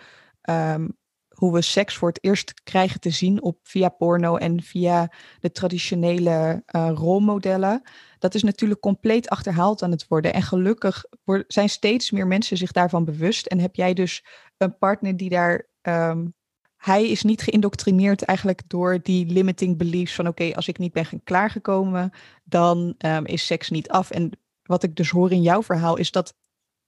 [0.53, 5.13] um, hoe we seks voor het eerst krijgen te zien op, via porno en via
[5.41, 7.83] de traditionele uh, rolmodellen,
[8.19, 10.35] dat is natuurlijk compleet achterhaald aan het worden.
[10.35, 11.05] En gelukkig
[11.47, 13.47] zijn steeds meer mensen zich daarvan bewust.
[13.47, 14.25] En heb jij dus
[14.57, 16.35] een partner die daar um,
[16.81, 21.07] hij is niet geïndoctrineerd eigenlijk door die limiting beliefs van oké, als ik niet ben
[21.25, 22.11] klaargekomen,
[22.45, 24.11] dan um, is seks niet af.
[24.11, 24.31] En
[24.63, 26.35] wat ik dus hoor in jouw verhaal is dat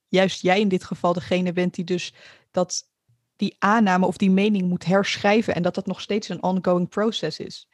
[0.07, 2.13] juist jij in dit geval degene bent die dus
[2.51, 2.89] dat
[3.35, 7.39] die aanname of die mening moet herschrijven en dat dat nog steeds een ongoing process
[7.39, 7.69] is.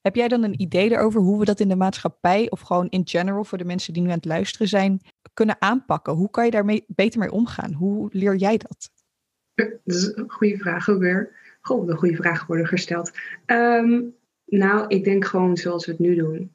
[0.00, 3.08] Heb jij dan een idee erover hoe we dat in de maatschappij of gewoon in
[3.08, 5.00] general voor de mensen die nu aan het luisteren zijn
[5.34, 6.12] kunnen aanpakken?
[6.12, 7.72] Hoe kan je daarmee beter mee omgaan?
[7.72, 8.90] Hoe leer jij dat?
[9.54, 11.43] Dat is een goede vraag ook weer.
[11.66, 13.12] Goh, een goede vraag worden gesteld.
[13.46, 14.02] Ehm,
[14.44, 16.54] nou, ik denk gewoon zoals we het nu doen.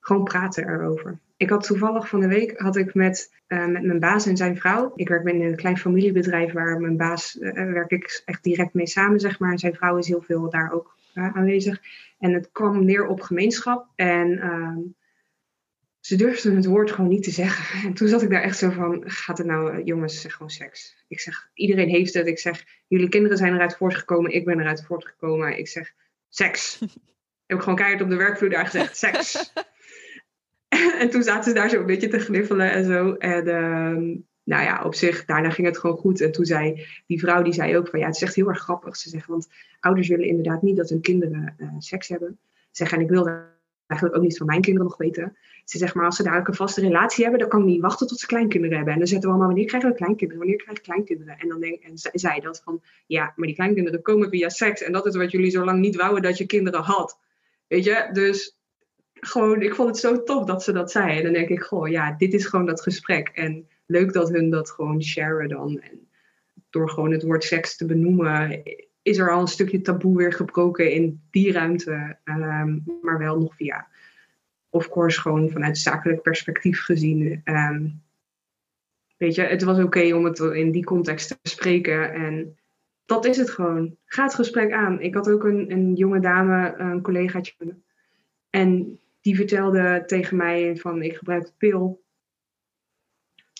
[0.00, 1.18] Gewoon praten erover.
[1.36, 4.56] Ik had toevallig van de week had ik met, uh, met mijn baas en zijn
[4.56, 4.92] vrouw.
[4.94, 8.86] Ik werk binnen een klein familiebedrijf waar mijn baas uh, werk ik echt direct mee
[8.86, 9.58] samen, zeg maar.
[9.58, 11.80] Zijn vrouw is heel veel daar ook aanwezig.
[12.18, 13.86] En het kwam neer op gemeenschap.
[13.94, 14.78] En ehm,
[16.06, 17.80] ze durfden het woord gewoon niet te zeggen.
[17.88, 21.04] En toen zat ik daar echt zo van, gaat het nou, jongens, zeg gewoon seks.
[21.08, 22.26] Ik zeg, iedereen heeft het.
[22.26, 25.58] Ik zeg, jullie kinderen zijn eruit voortgekomen, ik ben eruit voortgekomen.
[25.58, 25.92] Ik zeg,
[26.28, 26.78] seks.
[27.46, 29.52] heb ik gewoon keihard op de werkvloer daar gezegd, seks.
[31.00, 33.12] en toen zaten ze daar zo een beetje te gniffelen en zo.
[33.12, 36.20] En uh, nou ja, op zich, daarna ging het gewoon goed.
[36.20, 38.60] En toen zei die vrouw, die zei ook van, ja, het is echt heel erg
[38.60, 38.96] grappig.
[38.96, 39.48] Ze zegt, want
[39.80, 42.38] ouders willen inderdaad niet dat hun kinderen uh, seks hebben.
[42.70, 43.24] Zeg, en ik wil
[43.86, 45.36] eigenlijk ook niet van mijn kinderen nog weten.
[45.64, 48.06] Ze zegt maar, als ze dadelijk een vaste relatie hebben, dan kan ik niet wachten
[48.06, 48.92] tot ze kleinkinderen hebben.
[48.92, 50.42] En dan zetten we allemaal, wanneer krijgen we kleinkinderen?
[50.42, 51.38] Wanneer krijg kleinkinderen?
[51.38, 54.82] En dan denk, en zei dat van, ja, maar die kleinkinderen komen via seks.
[54.82, 57.18] En dat is wat jullie zo lang niet wouden dat je kinderen had.
[57.66, 58.58] Weet je, dus
[59.12, 61.16] gewoon, ik vond het zo tof dat ze dat zei.
[61.16, 63.28] En dan denk ik, goh, ja, dit is gewoon dat gesprek.
[63.28, 65.80] En leuk dat hun dat gewoon sharen dan.
[65.80, 66.08] En
[66.70, 68.62] door gewoon het woord seks te benoemen,
[69.06, 72.18] is er al een stukje taboe weer gebroken in die ruimte.
[72.24, 73.86] Um, maar wel nog via
[74.70, 77.40] of course gewoon vanuit zakelijk perspectief gezien.
[77.44, 78.02] Um,
[79.16, 82.12] weet je, het was oké om het in die context te bespreken.
[82.12, 82.58] En
[83.04, 83.96] dat is het gewoon.
[84.04, 85.00] Ga het gesprek aan.
[85.00, 87.76] Ik had ook een, een jonge dame, een collegaatje.
[88.50, 92.02] En die vertelde tegen mij van ik gebruik de pil.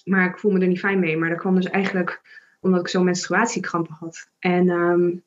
[0.04, 1.16] Maar ik voel me er niet fijn mee.
[1.16, 4.30] Maar dat kwam dus eigenlijk omdat ik zo'n menstruatiekrampen had.
[4.38, 5.24] En um,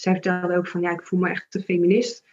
[0.00, 2.24] zij vertelde ook van ja, ik voel me echt te feminist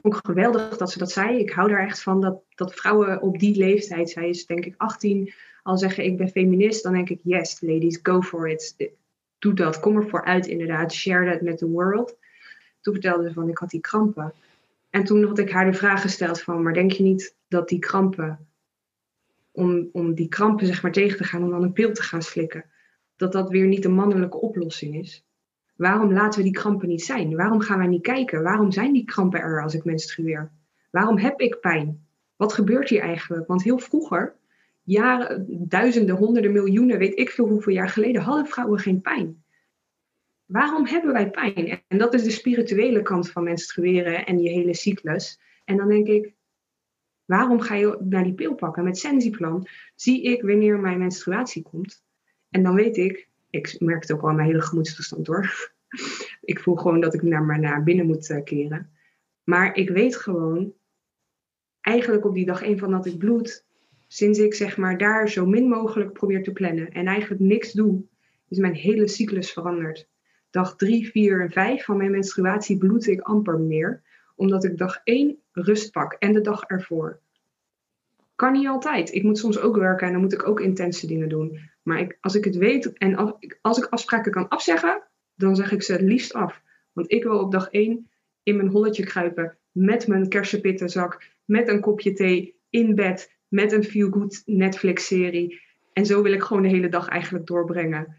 [0.00, 1.38] vond ik geweldig dat ze dat zei.
[1.38, 4.74] Ik hou daar echt van dat, dat vrouwen op die leeftijd, zij is denk ik
[4.76, 8.92] 18, al zeggen ik ben feminist, dan denk ik yes, ladies, go for it.
[9.38, 12.16] Doe dat, kom ervoor uit inderdaad, share that met the world.
[12.80, 14.32] Toen vertelde ze van ik had die krampen.
[14.90, 17.78] En toen had ik haar de vraag gesteld van, maar denk je niet dat die
[17.78, 18.46] krampen,
[19.50, 22.22] om, om die krampen zeg maar tegen te gaan, om dan een pil te gaan
[22.22, 22.64] slikken,
[23.16, 25.24] dat dat weer niet een mannelijke oplossing is?
[25.76, 27.36] Waarom laten we die krampen niet zijn?
[27.36, 28.42] Waarom gaan wij niet kijken?
[28.42, 30.52] Waarom zijn die krampen er als ik menstrueer?
[30.90, 32.06] Waarom heb ik pijn?
[32.36, 33.46] Wat gebeurt hier eigenlijk?
[33.46, 34.36] Want heel vroeger,
[34.82, 39.44] jaren, duizenden, honderden, miljoenen, weet ik veel hoeveel jaar geleden, hadden vrouwen geen pijn.
[40.44, 41.82] Waarom hebben wij pijn?
[41.88, 45.40] En dat is de spirituele kant van menstrueren en je hele cyclus.
[45.64, 46.34] En dan denk ik,
[47.24, 48.84] waarom ga je naar die pil pakken?
[48.84, 52.04] Met Sensiplan zie ik wanneer mijn menstruatie komt.
[52.48, 55.70] En dan weet ik, ik merk het ook al aan mijn hele gemoedstoestand door.
[56.52, 58.90] ik voel gewoon dat ik naar, naar binnen moet uh, keren.
[59.44, 60.72] Maar ik weet gewoon,
[61.80, 63.66] eigenlijk op die dag één van dat ik bloed,
[64.06, 68.04] sinds ik zeg maar daar zo min mogelijk probeer te plannen en eigenlijk niks doe,
[68.48, 70.08] is mijn hele cyclus veranderd.
[70.50, 74.02] Dag 3, 4 en 5 van mijn menstruatie bloed ik amper meer,
[74.34, 77.20] omdat ik dag 1 rust pak en de dag ervoor.
[78.34, 79.14] Kan niet altijd.
[79.14, 81.70] Ik moet soms ook werken en dan moet ik ook intense dingen doen.
[81.82, 85.02] Maar ik, als ik het weet en als, als ik afspraken kan afzeggen,
[85.34, 86.62] dan zeg ik ze het liefst af.
[86.92, 88.10] Want ik wil op dag 1
[88.42, 93.84] in mijn holletje kruipen met mijn kersenpittenzak, met een kopje thee, in bed, met een
[93.84, 95.60] feel-good Netflix-serie.
[95.92, 98.16] En zo wil ik gewoon de hele dag eigenlijk doorbrengen.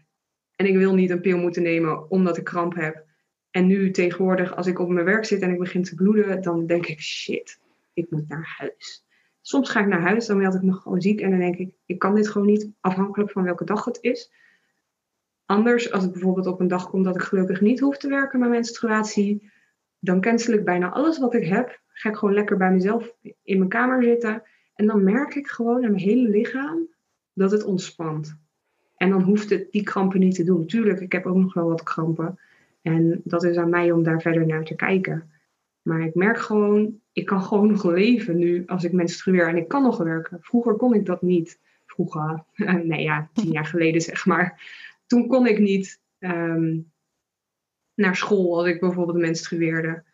[0.56, 3.04] En ik wil niet een pil moeten nemen omdat ik kramp heb.
[3.50, 6.66] En nu tegenwoordig, als ik op mijn werk zit en ik begin te bloeden, dan
[6.66, 7.60] denk ik, shit,
[7.92, 9.03] ik moet naar huis.
[9.46, 11.74] Soms ga ik naar huis, dan meld ik me gewoon ziek en dan denk ik,
[11.86, 14.32] ik kan dit gewoon niet, afhankelijk van welke dag het is.
[15.44, 18.40] Anders, als het bijvoorbeeld op een dag komt dat ik gelukkig niet hoef te werken
[18.40, 19.50] met menstruatie,
[19.98, 21.80] dan cancel ik bijna alles wat ik heb.
[21.88, 24.42] Ga ik gewoon lekker bij mezelf in mijn kamer zitten.
[24.74, 26.88] En dan merk ik gewoon aan mijn hele lichaam
[27.32, 28.38] dat het ontspant.
[28.96, 30.66] En dan hoeft het die krampen niet te doen.
[30.66, 32.38] Tuurlijk, ik heb ook nog wel wat krampen.
[32.82, 35.30] En dat is aan mij om daar verder naar te kijken.
[35.82, 39.48] Maar ik merk gewoon, ik kan gewoon nog leven nu als ik menstrueer.
[39.48, 40.38] En ik kan nog werken.
[40.40, 41.60] Vroeger kon ik dat niet.
[41.86, 42.44] Vroeger,
[42.90, 44.62] nee ja, tien jaar geleden zeg maar
[45.06, 46.80] toen kon ik niet ehm,
[47.94, 50.04] naar school als ik bijvoorbeeld menstrueerde.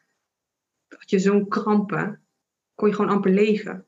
[0.88, 2.20] Dat je zo'n krampen,
[2.74, 3.84] kon je gewoon amper leven.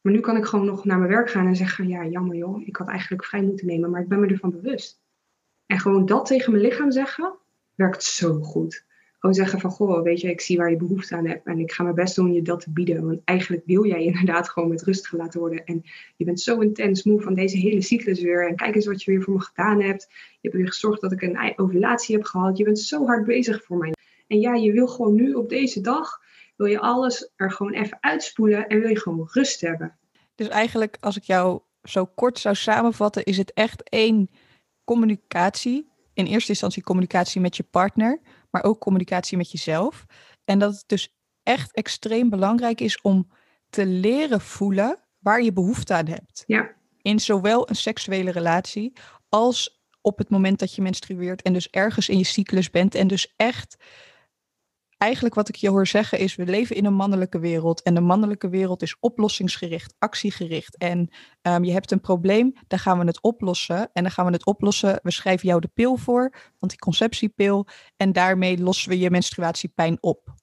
[0.00, 2.66] Maar nu kan ik gewoon nog naar mijn werk gaan en zeggen: Ja, jammer joh,
[2.66, 5.00] ik had eigenlijk vrij moeten nemen, maar ik ben me ervan bewust.
[5.66, 7.34] En gewoon dat tegen mijn lichaam zeggen,
[7.74, 8.86] werkt zo goed.
[9.18, 11.72] Gewoon zeggen van, goh, weet je, ik zie waar je behoefte aan hebt en ik
[11.72, 13.06] ga mijn best doen je dat te bieden.
[13.06, 15.64] Want eigenlijk wil jij inderdaad gewoon met rust gelaten worden.
[15.64, 15.82] En
[16.16, 18.48] je bent zo intens moe van deze hele cyclus weer.
[18.48, 20.06] En kijk eens wat je weer voor me gedaan hebt.
[20.10, 22.58] Je hebt weer gezorgd dat ik een ovulatie heb gehad.
[22.58, 23.92] Je bent zo hard bezig voor mij.
[24.26, 26.20] En ja, je wil gewoon nu op deze dag,
[26.56, 29.98] wil je alles er gewoon even uitspoelen en wil je gewoon rust hebben.
[30.34, 34.28] Dus eigenlijk, als ik jou zo kort zou samenvatten, is het echt één
[34.84, 35.88] communicatie.
[36.18, 40.06] In eerste instantie communicatie met je partner maar ook communicatie met jezelf.
[40.44, 43.28] En dat het dus echt extreem belangrijk is om
[43.70, 46.44] te leren voelen waar je behoefte aan hebt.
[46.46, 46.70] Ja.
[47.02, 48.92] In zowel een seksuele relatie
[49.28, 53.06] als op het moment dat je menstrueert en dus ergens in je cyclus bent en
[53.06, 53.76] dus echt
[54.98, 57.82] eigenlijk wat ik je hoor zeggen is, we leven in een mannelijke wereld.
[57.82, 60.76] En de mannelijke wereld is oplossingsgericht, actiegericht.
[60.76, 61.10] En
[61.42, 63.90] um, je hebt een probleem, dan gaan we het oplossen.
[63.92, 65.00] En dan gaan we het oplossen.
[65.02, 67.66] We schrijven jou de pil voor, anticonceptiepil.
[67.96, 70.34] En daarmee lossen we je menstruatiepijn op.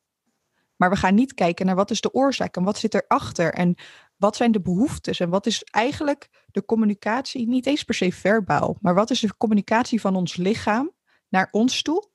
[0.75, 3.53] Maar we gaan niet kijken naar wat is de oorzaak en wat zit erachter.
[3.53, 3.75] En
[4.17, 8.77] wat zijn de behoeftes en wat is eigenlijk de communicatie, niet eens per se verbaal,
[8.81, 10.91] maar wat is de communicatie van ons lichaam
[11.29, 12.13] naar ons toe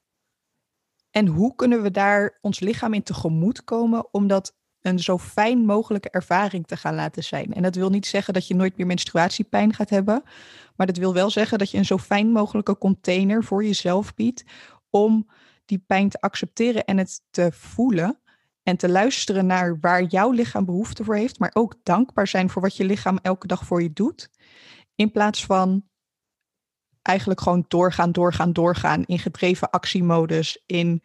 [1.11, 5.65] en hoe kunnen we daar ons lichaam in tegemoet komen om dat een zo fijn
[5.65, 7.55] mogelijke ervaring te gaan laten zijn?
[7.55, 10.23] En dat wil niet zeggen dat je nooit meer menstruatiepijn gaat hebben,
[10.77, 14.45] maar dat wil wel zeggen dat je een zo fijn mogelijke container voor jezelf biedt
[14.91, 15.27] om
[15.65, 18.21] die pijn te accepteren en het te voelen.
[18.63, 22.63] En te luisteren naar waar jouw lichaam behoefte voor heeft, maar ook dankbaar zijn voor
[22.63, 24.31] wat je lichaam elke dag voor je doet.
[24.95, 25.85] In plaats van
[27.11, 31.03] eigenlijk gewoon doorgaan, doorgaan, doorgaan in gedreven actiemodus, in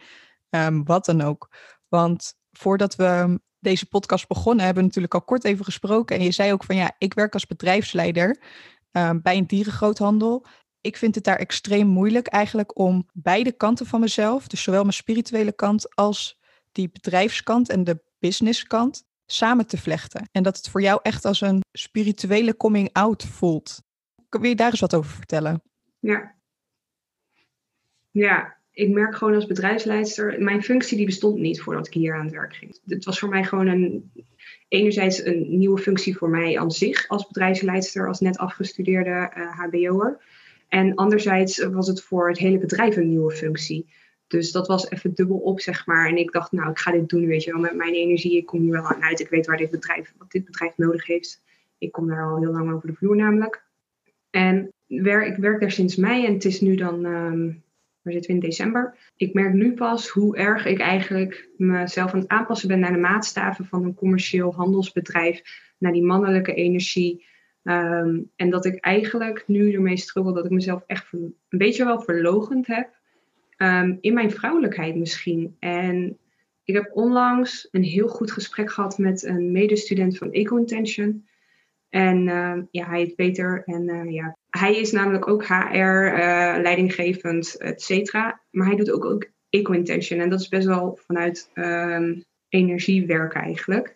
[0.50, 1.50] um, wat dan ook.
[1.88, 6.18] Want voordat we deze podcast begonnen, hebben we natuurlijk al kort even gesproken.
[6.18, 8.42] En je zei ook van ja, ik werk als bedrijfsleider
[8.92, 10.46] um, bij een dierengroothandel.
[10.82, 14.94] Ik vind het daar extreem moeilijk eigenlijk om beide kanten van mezelf, dus zowel mijn
[14.94, 16.40] spirituele kant als
[16.72, 20.30] die bedrijfskant en de businesskant, samen te vlechten.
[20.32, 23.82] En dat het voor jou echt als een spirituele coming out voelt.
[24.30, 25.62] Wil je daar eens wat over vertellen?
[26.06, 26.36] Ja.
[28.12, 32.26] Ja, ik merk gewoon als bedrijfsleider, mijn functie die bestond niet voordat ik hier aan
[32.26, 32.80] het werk ging.
[32.86, 34.12] Het was voor mij gewoon een,
[34.68, 39.60] enerzijds een nieuwe functie voor mij aan zich als bedrijfsleidster, als net afgestudeerde uh, eh,
[39.60, 40.22] HBO'er.
[40.68, 43.90] En anderzijds was het voor het hele bedrijf een nieuwe functie.
[44.28, 46.08] Dus dat was even dubbel op, zeg maar.
[46.08, 48.38] En ik dacht, nou, ik ga dit doen, weet je wel, met mijn energie.
[48.38, 49.20] Ik kom hier wel aan uit.
[49.20, 51.44] Ik weet waar dit bedrijf, wat dit bedrijf nodig heeft.
[51.78, 53.64] Ik kom daar al heel lang over de vloer namelijk.
[54.30, 57.64] En ik werk daar sinds mei en het is nu dan um,
[58.06, 58.98] waar zitten we in december.
[59.16, 62.98] Ik merk nu pas hoe erg ik eigenlijk mezelf aan het aanpassen ben naar de
[62.98, 65.42] maatstaven van een commercieel handelsbedrijf,
[65.78, 67.26] naar die mannelijke energie.
[67.64, 72.02] Ehm, en dat ik eigenlijk nu ermee struggle dat ik mezelf echt een beetje wel
[72.02, 72.90] verlogend heb.
[73.58, 75.56] Ehm, in mijn vrouwelijkheid misschien.
[75.60, 76.18] En
[76.64, 81.28] ik heb onlangs een heel goed gesprek gehad met een medestudent van Eco-Intention.
[81.96, 83.64] En uh, ja, hij heet Peter.
[83.66, 88.42] En uh, ja, hij is namelijk ook HR, eh, leidinggevend, et cetera.
[88.52, 90.20] Maar hij doet ook, ook Eco-Intention.
[90.20, 93.96] En dat is best wel vanuit ehm, energiewerk eigenlijk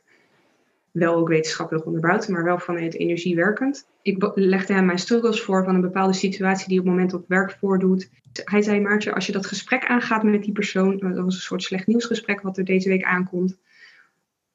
[0.91, 3.87] wel ook wetenschappelijk onderbouwd, maar wel vanuit energie werkend.
[4.01, 7.25] Ik legde hem mijn struggles voor van een bepaalde situatie die op het moment op
[7.27, 8.09] werk voordoet.
[8.43, 11.63] Hij zei, Maartje, als je dat gesprek aangaat met die persoon, dat was een soort
[11.63, 13.57] slecht nieuwsgesprek wat er deze week aankomt.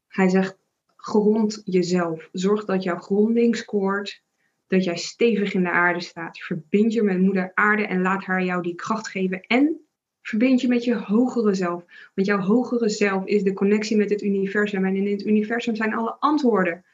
[0.08, 0.56] Hij zegt,
[1.04, 2.28] grond jezelf.
[2.32, 4.22] Zorg dat jouw gronding scoort,
[4.66, 6.38] dat jij stevig in de aarde staat.
[6.38, 9.80] Verbind je met moeder aarde en laat haar jou die kracht geven en
[10.22, 11.84] verbind je met je hogere zelf.
[12.14, 14.84] Want jouw hogere zelf is de connectie met het universum.
[14.84, 16.84] En in het universum zijn alle antwoorden.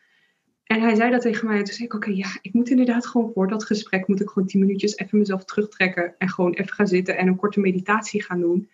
[0.65, 1.59] En hij zei dat tegen mij.
[1.59, 4.09] En toen zei ik, oké, ja, ik moet inderdaad gewoon voor dat gesprek...
[4.09, 6.15] moet ik gewoon tien minuutjes even mezelf terugtrekken...
[6.19, 8.71] en gewoon even gaan zitten en een korte meditatie gaan doen.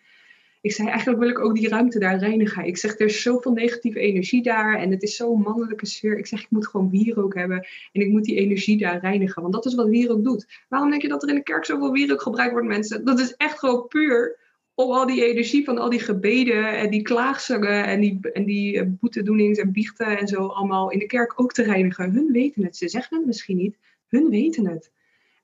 [0.61, 2.65] Ik zei, eigenlijk wil ik ook die ruimte daar reinigen.
[2.65, 4.79] Ik zeg, er is zoveel negatieve energie daar...
[4.79, 6.17] en het is zo'n mannelijke sfeer.
[6.17, 7.67] Ik zeg, ik moet gewoon wierook hebben...
[7.91, 9.41] en ik moet die energie daar reinigen.
[9.41, 10.47] Want dat is wat wierook doet.
[10.69, 13.05] Waarom denk je dat er in de kerk zoveel wierook gebruikt wordt, mensen?
[13.05, 14.37] Dat is echt gewoon puur
[14.79, 18.79] om al die energie van al die gebeden en die klaagzangen en die, en die
[18.79, 22.11] eh, boetedoenings en biechten en zo allemaal in de kerk ook te reinigen.
[22.11, 22.77] Hun weten het.
[22.77, 23.77] Ze zeggen het misschien niet.
[24.07, 24.91] Hun weten het.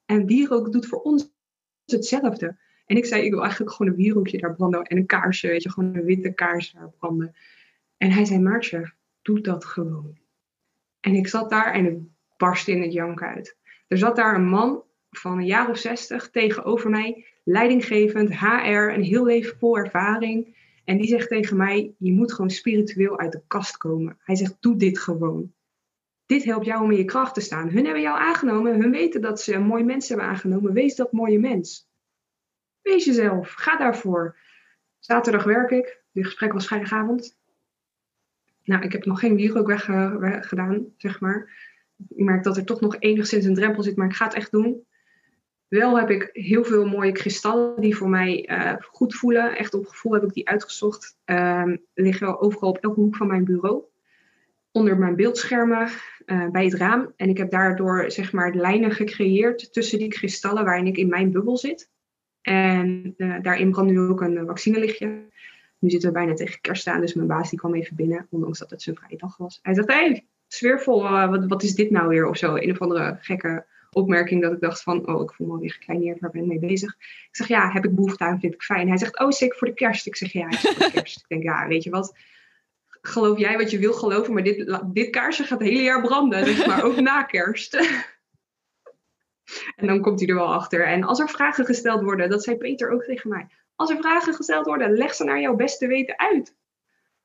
[0.06, 1.32] En wierook doet voor ons
[1.86, 2.58] hetzelfde.
[2.86, 5.64] En ik zei, ik wil eigenlijk gewoon een wierookje daar branden en een kaarsje, weet
[5.64, 7.36] je, gewoon een witte kaars daar branden.
[7.98, 10.18] En hij zei, Maartje, doe dat gewoon.
[11.00, 11.98] En ik zat daar en ik
[12.38, 13.58] barstte in het jank uit.
[13.88, 19.04] Er zat daar een man van een jaar of zestig tegenover mij, leidinggevend, HR, een
[19.04, 20.56] heel leven vol ervaring.
[20.84, 24.18] En die zegt tegen mij: Je moet gewoon spiritueel uit de kast komen.
[24.24, 25.54] Hij zegt: Doe dit gewoon.
[26.26, 27.70] Dit helpt jou om in je kracht te staan.
[27.70, 28.82] Hun hebben jou aangenomen.
[28.82, 30.74] Hun weten dat ze een mooi mens hebben aangenomen.
[30.74, 31.88] Wees dat mooie mens.
[32.84, 33.52] Wees jezelf.
[33.52, 34.38] Ga daarvoor.
[35.00, 36.02] Zaterdag werk ik.
[36.12, 37.38] Dit gesprek was vrijdagavond.
[38.64, 41.50] Nou, ik heb nog geen wierook weggedaan, zeg maar.
[42.10, 44.52] Ik merk dat er toch nog enigszins een drempel zit, maar ik ga het echt
[44.52, 44.86] doen.
[45.68, 49.58] Wel heb ik heel veel mooie kristallen die voor mij uh, goed voelen.
[49.58, 51.18] Echt op gevoel heb ik die uitgezocht.
[51.26, 53.84] Um, liggen overal op elke hoek van mijn bureau.
[54.72, 55.90] Onder mijn beeldschermen,
[56.26, 57.14] uh, bij het raam.
[57.16, 61.32] En ik heb daardoor zeg maar lijnen gecreëerd tussen die kristallen waarin ik in mijn
[61.32, 61.92] bubbel zit.
[62.44, 65.08] En uh, daarin brandt nu ook een vaccinelichtje.
[65.80, 68.60] Nu zitten we bijna tegen kerst aan, dus mijn baas die kwam even binnen, ondanks
[68.60, 69.60] dat het zijn vrije dag was.
[69.62, 72.28] Hij zegt, hé, hey, sfeervol, wat, wat is dit nou weer?
[72.28, 75.54] Of zo, een of andere gekke opmerking dat ik dacht van, oh, ik voel me
[75.54, 76.96] alweer gekleineerd, waar ben ik mee bezig?
[77.00, 78.88] Ik zeg, ja, heb ik behoefte aan, vind ik fijn.
[78.88, 80.06] Hij zegt, oh, zeker voor de kerst.
[80.06, 81.20] Ik zeg, ja, is voor de kerst.
[81.20, 82.16] ik denk, ja, weet je wat,
[83.02, 86.46] geloof jij wat je wil geloven, maar dit, dit kaarsje gaat het hele jaar branden,
[86.46, 87.78] dus maar ook na kerst.
[89.76, 90.88] En dan komt hij er wel achter.
[90.88, 94.34] En als er vragen gesteld worden, dat zei Peter ook tegen mij, als er vragen
[94.34, 96.56] gesteld worden, leg ze naar jouw beste weten uit.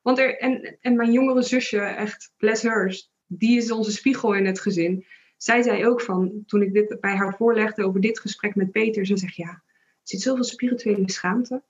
[0.02, 4.60] Want er, en, en mijn jongere zusje, echt, bless die is onze spiegel in het
[4.60, 5.06] gezin
[5.38, 9.06] zij zei ook van, toen ik dit bij haar voorlegde over dit gesprek met Peter,
[9.06, 9.62] ze zegt ja, er
[10.02, 11.62] zit zoveel spirituele schaamte.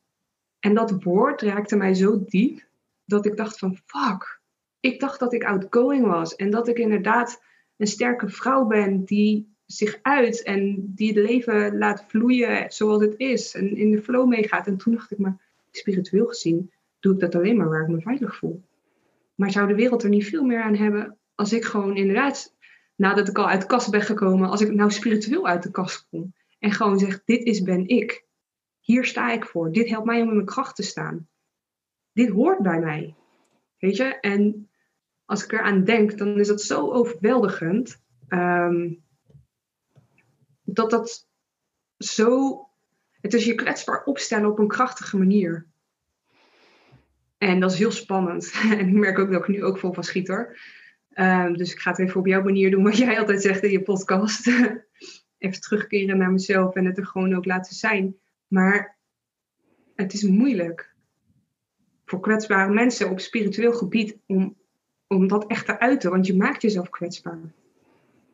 [0.60, 2.66] En dat woord raakte mij zo diep
[3.04, 4.40] dat ik dacht van fuck,
[4.80, 7.42] ik dacht dat ik outgoing was en dat ik inderdaad
[7.76, 13.14] een sterke vrouw ben die zich uit en die het leven laat vloeien zoals het
[13.16, 14.66] is en in de flow meegaat.
[14.66, 18.00] En toen dacht ik, maar spiritueel gezien doe ik dat alleen maar waar ik me
[18.00, 18.62] veilig voel.
[19.34, 22.54] Maar zou de wereld er niet veel meer aan hebben als ik gewoon inderdaad
[22.96, 26.06] nadat ik al uit de kast ben gekomen, als ik nou spiritueel uit de kast
[26.10, 28.26] kom en gewoon zeg, dit is ben ik.
[28.80, 29.72] Hier sta ik voor.
[29.72, 31.28] Dit helpt mij om in mijn kracht te staan.
[32.12, 33.14] Dit hoort bij mij.
[33.78, 34.04] Weet je?
[34.04, 34.68] En
[35.24, 38.02] als ik eraan denk, dan is dat zo overweldigend.
[38.28, 38.92] Ehm,
[40.78, 41.28] dat dat
[41.98, 42.62] zo.
[43.20, 45.66] Het is je kwetsbaar opstellen op een krachtige manier.
[47.38, 48.52] En dat is heel spannend.
[48.78, 50.28] En ik merk ook dat ik nu ook vol van schiet.
[51.12, 53.70] Ehm, dus ik ga het even op jouw manier doen, wat jij altijd zegt in
[53.70, 54.46] je podcast.
[55.38, 58.16] even terugkeren naar mezelf en het er gewoon ook laten zijn.
[58.46, 58.96] Maar
[59.94, 60.94] het is moeilijk
[62.04, 64.56] voor kwetsbare mensen op spiritueel gebied om,
[65.06, 67.52] om dat echt te uiten, want je maakt jezelf kwetsbaar.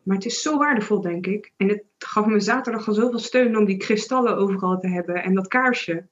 [0.04, 1.52] Maar het is zo waardevol, denk ik.
[1.56, 5.34] En het gaf me zaterdag al zoveel steun om die kristallen overal te hebben en
[5.34, 6.06] dat kaarsje.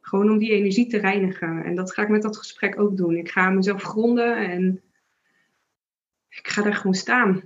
[0.00, 1.64] Gewoon om die energie te reinigen.
[1.64, 3.16] En dat ga ik met dat gesprek ook doen.
[3.16, 4.82] Ik ga mezelf gronden en
[6.28, 7.42] ik ga daar gewoon staan.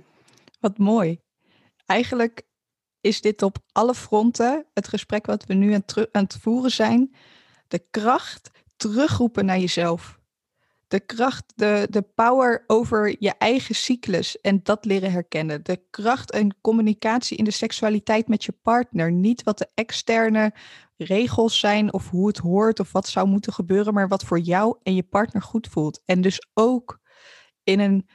[0.59, 1.19] Wat mooi.
[1.85, 2.41] Eigenlijk
[3.01, 7.15] is dit op alle fronten, het gesprek wat we nu aan, aan het voeren zijn,
[7.67, 10.21] de kracht terugroepen naar jezelf.
[10.93, 15.63] De kracht, de, de power over je eigen cyclus en dat leren herkennen.
[15.63, 19.11] De kracht en communicatie in de seksualiteit met je partner.
[19.11, 20.53] Niet wat de externe
[20.97, 24.77] regels zijn of hoe het hoort of wat zou moeten gebeuren, maar wat voor jou
[24.83, 26.01] en je partner goed voelt.
[26.05, 26.99] En dus ook
[27.63, 28.07] in een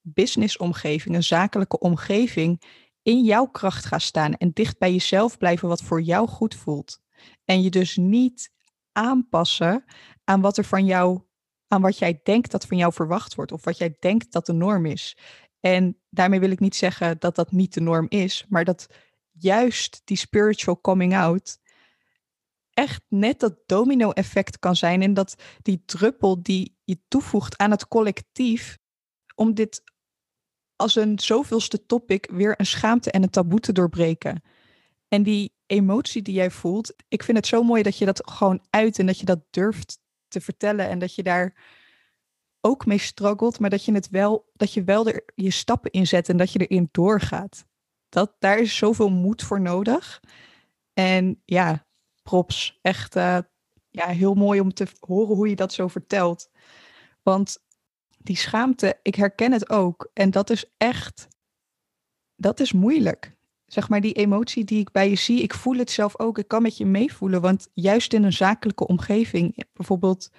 [0.00, 2.62] businessomgeving, een zakelijke omgeving,
[3.02, 7.00] in jouw kracht gaan staan en dicht bij jezelf blijven wat voor jou goed voelt.
[7.44, 8.52] En je dus niet
[8.92, 9.84] aanpassen
[10.24, 11.22] aan wat er van jou,
[11.68, 14.52] aan wat jij denkt dat van jou verwacht wordt of wat jij denkt dat de
[14.52, 15.16] norm is.
[15.60, 18.86] En daarmee wil ik niet zeggen dat dat niet de norm is, maar dat
[19.30, 21.58] juist die spiritual coming out
[22.74, 27.88] echt net dat domino-effect kan zijn en dat die druppel die je toevoegt aan het
[27.88, 28.78] collectief
[29.34, 29.82] om dit
[30.76, 34.42] als een zoveelste topic weer een schaamte en een taboe te doorbreken.
[35.08, 38.64] En die emotie die jij voelt, ik vind het zo mooi dat je dat gewoon
[38.70, 39.98] uit en dat je dat durft
[40.34, 41.54] te vertellen en dat je daar
[42.60, 46.28] ook mee struggelt, maar dat je het wel, dat je wel er, je stappen inzet
[46.28, 47.66] en dat je erin doorgaat.
[48.08, 50.22] Dat, daar is zoveel moed voor nodig.
[50.92, 51.86] En ja,
[52.22, 52.78] props.
[52.82, 53.38] Echt uh,
[53.90, 56.50] ja, heel mooi om te horen hoe je dat zo vertelt.
[57.22, 57.58] Want
[58.18, 60.10] die schaamte, ik herken het ook.
[60.12, 61.28] En dat is echt,
[62.36, 63.36] dat is moeilijk.
[63.66, 66.38] Zeg maar die emotie die ik bij je zie, ik voel het zelf ook.
[66.38, 70.30] Ik kan met je meevoelen, want juist in een zakelijke omgeving, bijvoorbeeld,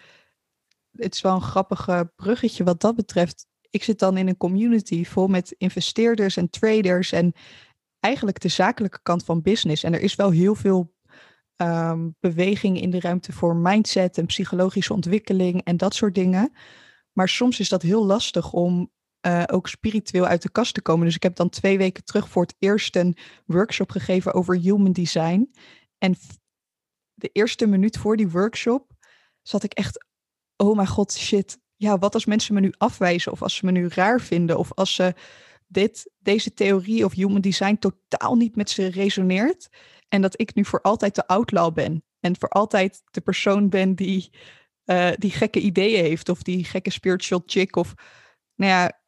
[0.92, 3.48] het is wel een grappige bruggetje wat dat betreft.
[3.70, 7.34] Ik zit dan in een community vol met investeerders en traders en
[8.00, 9.84] eigenlijk de zakelijke kant van business.
[9.84, 10.94] En er is wel heel veel
[11.58, 16.52] um, beweging in de ruimte voor mindset en psychologische ontwikkeling en dat soort dingen.
[17.12, 18.92] Maar soms is dat heel lastig om
[19.26, 21.06] uh, ook spiritueel uit de kast te komen.
[21.06, 24.92] Dus ik heb dan twee weken terug voor het eerst een workshop gegeven over human
[24.92, 25.52] design.
[25.98, 26.16] En
[27.14, 28.92] de eerste minuut voor die workshop
[29.42, 30.06] zat ik echt,
[30.56, 31.60] oh mijn god, shit.
[31.76, 34.74] Ja, wat als mensen me nu afwijzen of als ze me nu raar vinden of
[34.74, 35.14] als ze
[35.68, 39.70] dit, deze theorie of human design totaal niet met ze resoneert.
[40.08, 42.04] En dat ik nu voor altijd de outlaw ben.
[42.20, 44.30] En voor altijd de persoon ben die,
[44.86, 46.30] uh, die gekke ideeën heeft.
[46.30, 47.76] Of die gekke spiritual chick.
[47.76, 47.94] Of
[48.56, 49.05] nou ja,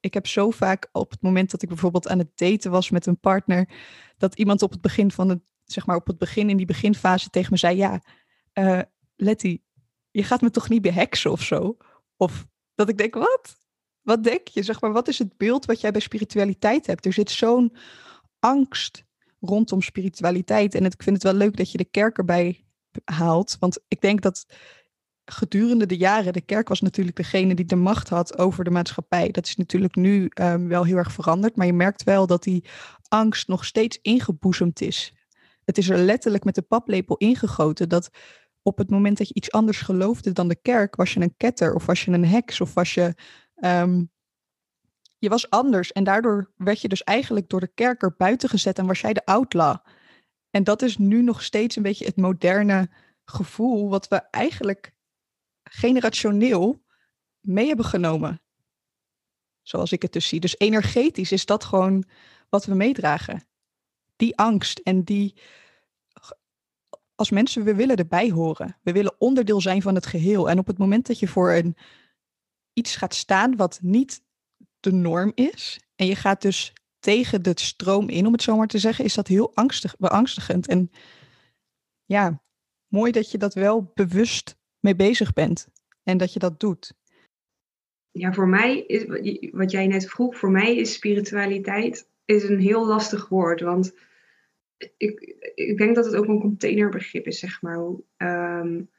[0.00, 3.06] ik heb zo vaak op het moment dat ik bijvoorbeeld aan het daten was met
[3.06, 3.68] een partner.
[4.16, 7.30] Dat iemand op het begin van het, zeg maar op het begin in die beginfase
[7.30, 7.76] tegen me zei.
[7.76, 8.02] Ja,
[8.54, 8.80] uh,
[9.16, 9.60] Letty,
[10.10, 11.76] je gaat me toch niet beheksen of zo?
[12.16, 13.56] Of dat ik denk, wat?
[14.02, 14.62] Wat denk je?
[14.62, 17.06] Zeg maar, wat is het beeld wat jij bij spiritualiteit hebt?
[17.06, 17.76] Er zit zo'n
[18.38, 19.04] angst
[19.40, 20.74] rondom spiritualiteit.
[20.74, 22.64] En ik vind het wel leuk dat je de kerk erbij
[23.04, 23.56] haalt.
[23.58, 24.46] Want ik denk dat
[25.32, 29.30] gedurende de jaren, de kerk was natuurlijk degene die de macht had over de maatschappij.
[29.30, 31.56] Dat is natuurlijk nu um, wel heel erg veranderd.
[31.56, 32.64] Maar je merkt wel dat die
[33.08, 35.14] angst nog steeds ingeboezemd is.
[35.64, 38.10] Het is er letterlijk met de paplepel ingegoten dat
[38.62, 41.74] op het moment dat je iets anders geloofde dan de kerk, was je een ketter
[41.74, 43.14] of was je een heks of was je
[43.64, 44.10] um,
[45.18, 48.86] je was anders en daardoor werd je dus eigenlijk door de kerker buiten gezet en
[48.86, 49.76] was jij de outlaw.
[50.50, 52.90] En dat is nu nog steeds een beetje het moderne
[53.24, 54.91] gevoel wat we eigenlijk
[55.62, 56.82] generationeel
[57.40, 58.42] mee hebben genomen.
[59.62, 60.40] Zoals ik het dus zie.
[60.40, 62.04] Dus energetisch is dat gewoon
[62.48, 63.46] wat we meedragen.
[64.16, 65.40] Die angst en die.
[67.14, 68.78] Als mensen, we willen erbij horen.
[68.82, 70.50] We willen onderdeel zijn van het geheel.
[70.50, 71.76] En op het moment dat je voor een,
[72.72, 74.22] iets gaat staan wat niet
[74.80, 75.80] de norm is.
[75.96, 79.14] En je gaat dus tegen de stroom in, om het zo maar te zeggen, is
[79.14, 80.66] dat heel angstig, beangstigend.
[80.66, 80.90] En
[82.04, 82.42] ja,
[82.86, 85.68] mooi dat je dat wel bewust mee bezig bent
[86.02, 86.94] en dat je dat doet.
[88.10, 89.04] Ja, voor mij is
[89.52, 93.60] wat jij net vroeg, voor mij is spiritualiteit is een heel lastig woord.
[93.60, 93.94] Want
[94.96, 97.78] ik, ik denk dat het ook een containerbegrip is, zeg maar.
[98.16, 98.90] Um,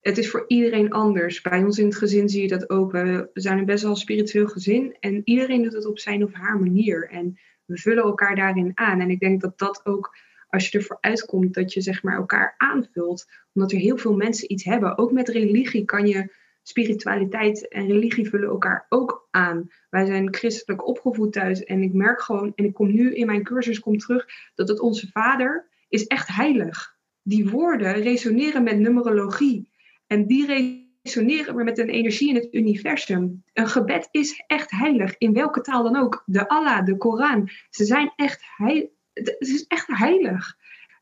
[0.00, 1.40] het is voor iedereen anders.
[1.40, 2.92] Bij ons in het gezin zie je dat ook.
[2.92, 6.58] We zijn een best wel spiritueel gezin en iedereen doet het op zijn of haar
[6.58, 7.08] manier.
[7.08, 9.00] En we vullen elkaar daarin aan.
[9.00, 10.16] En ik denk dat dat ook,
[10.52, 13.26] als je ervoor uitkomt, dat je zeg maar elkaar aanvult.
[13.52, 14.98] Omdat er heel veel mensen iets hebben.
[14.98, 16.32] Ook met religie kan je
[16.62, 19.70] spiritualiteit en religie vullen elkaar ook aan.
[19.90, 23.42] Wij zijn christelijk opgevoed thuis en ik merk gewoon, en ik kom nu in mijn
[23.42, 26.96] cursus kom terug, dat het onze vader is echt heilig.
[27.22, 29.70] Die woorden resoneren met numerologie.
[30.06, 30.46] En die
[31.02, 33.44] resoneren met een energie in het universum.
[33.52, 36.22] Een gebed is echt heilig, in welke taal dan ook.
[36.26, 38.90] De Allah, de Koran, ze zijn echt heilig.
[39.12, 40.56] Het is echt heilig.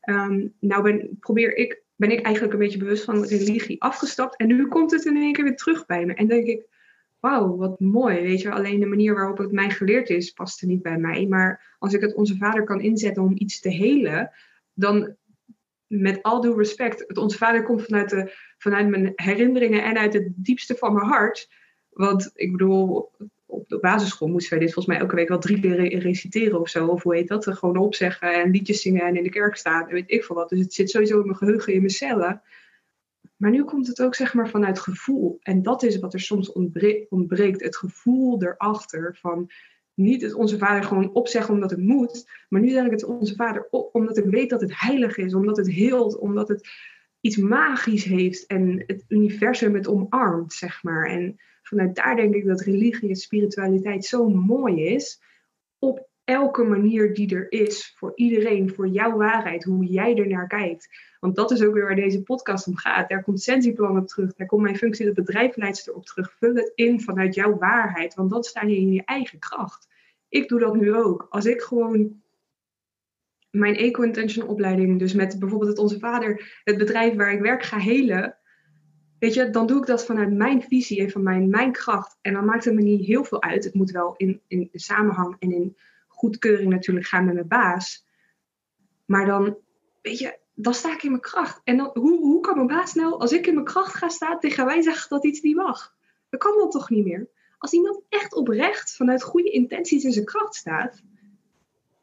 [0.09, 4.37] Um, nou ben, probeer ik, ben ik eigenlijk een beetje bewust van religie afgestapt.
[4.37, 6.13] En nu komt het in één keer weer terug bij me.
[6.13, 6.65] En denk ik,
[7.19, 8.21] wauw, wat mooi.
[8.21, 11.25] Weet je, alleen de manier waarop het mij geleerd is, past er niet bij mij.
[11.27, 14.31] Maar als ik het onze vader kan inzetten om iets te helen,
[14.73, 15.15] dan
[15.87, 20.13] met al due respect, het onze vader komt vanuit, de, vanuit mijn herinneringen en uit
[20.13, 21.49] het diepste van mijn hart.
[21.89, 23.11] Want ik bedoel,
[23.51, 26.69] op de basisschool moesten wij dit volgens mij elke week wel drie keer reciteren of
[26.69, 26.87] zo.
[26.87, 27.47] Of hoe heet dat?
[27.47, 30.49] Gewoon opzeggen en liedjes zingen en in de kerk staan en weet ik veel wat.
[30.49, 32.41] Dus het zit sowieso in mijn geheugen, in mijn cellen.
[33.35, 35.39] Maar nu komt het ook zeg maar vanuit gevoel.
[35.41, 36.51] En dat is wat er soms
[37.09, 37.63] ontbreekt.
[37.63, 39.51] Het gevoel erachter van
[39.93, 42.29] niet het onze vader gewoon opzeggen omdat het moet.
[42.49, 45.33] Maar nu zeg ik het onze vader op omdat ik weet dat het heilig is.
[45.33, 46.17] Omdat het heelt.
[46.17, 46.69] Omdat het
[47.21, 48.45] iets magisch heeft.
[48.45, 51.09] En het universum het omarmt, zeg maar.
[51.09, 51.39] En
[51.71, 55.21] vanuit daar denk ik dat religie en spiritualiteit zo mooi is.
[55.79, 57.95] Op elke manier die er is.
[57.97, 58.73] Voor iedereen.
[58.73, 59.63] Voor jouw waarheid.
[59.63, 60.89] Hoe jij er naar kijkt.
[61.19, 63.09] Want dat is ook weer waar deze podcast om gaat.
[63.09, 64.33] Daar komt Sensiplan op terug.
[64.33, 66.35] Daar komt mijn functie de bedrijfsleidster op terug.
[66.37, 68.13] Vul het in vanuit jouw waarheid.
[68.13, 69.87] Want dan sta je in je eigen kracht.
[70.29, 71.27] Ik doe dat nu ook.
[71.29, 72.21] Als ik gewoon
[73.49, 77.77] mijn eco-intention opleiding, dus met bijvoorbeeld het Onze Vader, het bedrijf waar ik werk, ga
[77.77, 78.37] helen.
[79.21, 82.17] Weet je, dan doe ik dat vanuit mijn visie en van mijn, mijn kracht.
[82.21, 83.63] En dan maakt het me niet heel veel uit.
[83.63, 88.05] Het moet wel in, in samenhang en in goedkeuring natuurlijk gaan met mijn baas.
[89.05, 89.57] Maar dan,
[90.01, 91.61] weet je, dan sta ik in mijn kracht.
[91.63, 94.39] En dan, hoe, hoe kan mijn baas nou, als ik in mijn kracht ga staan,
[94.39, 95.95] tegen wij zeggen dat iets niet mag?
[96.29, 97.29] Dat kan dan toch niet meer?
[97.57, 101.01] Als iemand echt oprecht vanuit goede intenties in zijn kracht staat,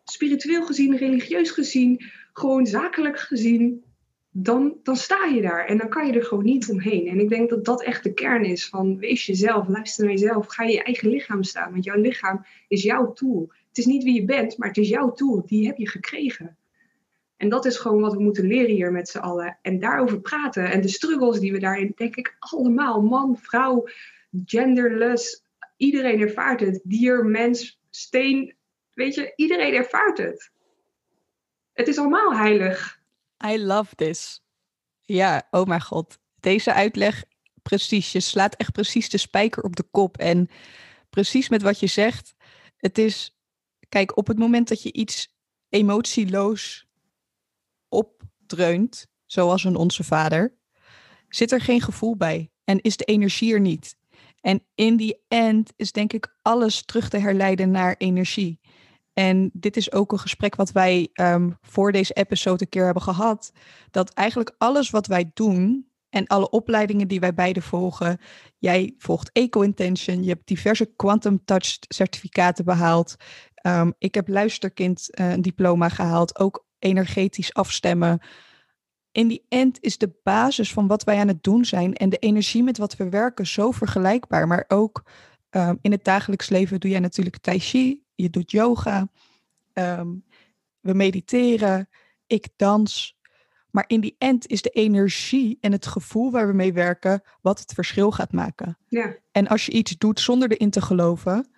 [0.04, 3.84] spiritueel gezien, religieus gezien, gewoon zakelijk gezien,
[4.42, 7.06] dan, dan sta je daar en dan kan je er gewoon niet omheen.
[7.06, 10.46] En ik denk dat dat echt de kern is van wees jezelf, luister naar jezelf,
[10.46, 13.52] ga je eigen lichaam staan, want jouw lichaam is jouw tool.
[13.68, 16.56] Het is niet wie je bent, maar het is jouw tool, die heb je gekregen.
[17.36, 19.58] En dat is gewoon wat we moeten leren hier met z'n allen.
[19.62, 20.70] En daarover praten.
[20.70, 23.88] En de struggles die we daarin, denk ik, allemaal, man, vrouw,
[24.44, 25.44] genderless,
[25.76, 26.80] iedereen ervaart het.
[26.84, 28.54] Dier, mens, steen,
[28.94, 30.50] weet je, iedereen ervaart het.
[31.72, 32.97] Het is allemaal heilig.
[33.46, 34.42] I love this.
[35.04, 36.18] Ja, oh mijn god.
[36.40, 37.24] Deze uitleg,
[37.62, 38.12] precies.
[38.12, 40.16] Je slaat echt precies de spijker op de kop.
[40.16, 40.48] En
[41.10, 42.34] precies met wat je zegt.
[42.76, 43.38] Het is,
[43.88, 45.36] kijk, op het moment dat je iets
[45.68, 46.86] emotieloos
[47.88, 50.56] opdreunt, zoals een Onze Vader,
[51.28, 53.96] zit er geen gevoel bij en is de energie er niet.
[54.40, 58.60] En in die end is denk ik alles terug te herleiden naar energie.
[59.18, 63.02] En dit is ook een gesprek wat wij ehm, voor deze episode een keer hebben
[63.02, 63.52] gehad.
[63.90, 68.18] Dat eigenlijk alles wat wij doen en alle opleidingen die wij beide volgen.
[68.58, 73.16] Jij volgt Eco Intention, je hebt diverse Quantum Touch certificaten behaald.
[73.66, 78.20] Um, ik heb luisterkind uh, een diploma gehaald, ook energetisch afstemmen.
[79.12, 82.18] In die end is de basis van wat wij aan het doen zijn en de
[82.18, 84.46] energie met wat we werken zo vergelijkbaar.
[84.46, 85.02] Maar ook
[85.50, 89.08] ehm, in het dagelijks leven doe jij natuurlijk tai chi, je doet yoga,
[89.72, 90.08] ehm,
[90.80, 91.88] we mediteren,
[92.26, 93.16] ik dans.
[93.70, 97.60] Maar in die end is de energie en het gevoel waar we mee werken wat
[97.60, 98.78] het verschil gaat maken.
[98.88, 99.16] Ja.
[99.32, 101.50] En als je iets doet zonder erin te geloven,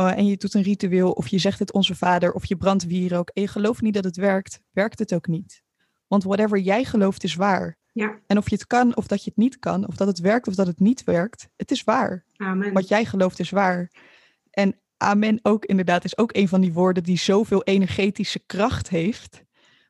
[0.00, 2.86] uh, en je doet een ritueel of je zegt het onze vader of je brandt
[2.86, 5.62] wierook en je gelooft niet dat het werkt, werkt het ook niet.
[6.06, 7.78] Want whatever jij gelooft is waar.
[7.92, 8.18] Ja.
[8.26, 10.48] En of je het kan of dat je het niet kan, of dat het werkt
[10.48, 12.24] of dat het niet werkt, het is waar.
[12.36, 12.72] Amen.
[12.72, 13.90] Wat jij gelooft is waar.
[14.50, 19.42] En amen ook inderdaad is ook een van die woorden die zoveel energetische kracht heeft.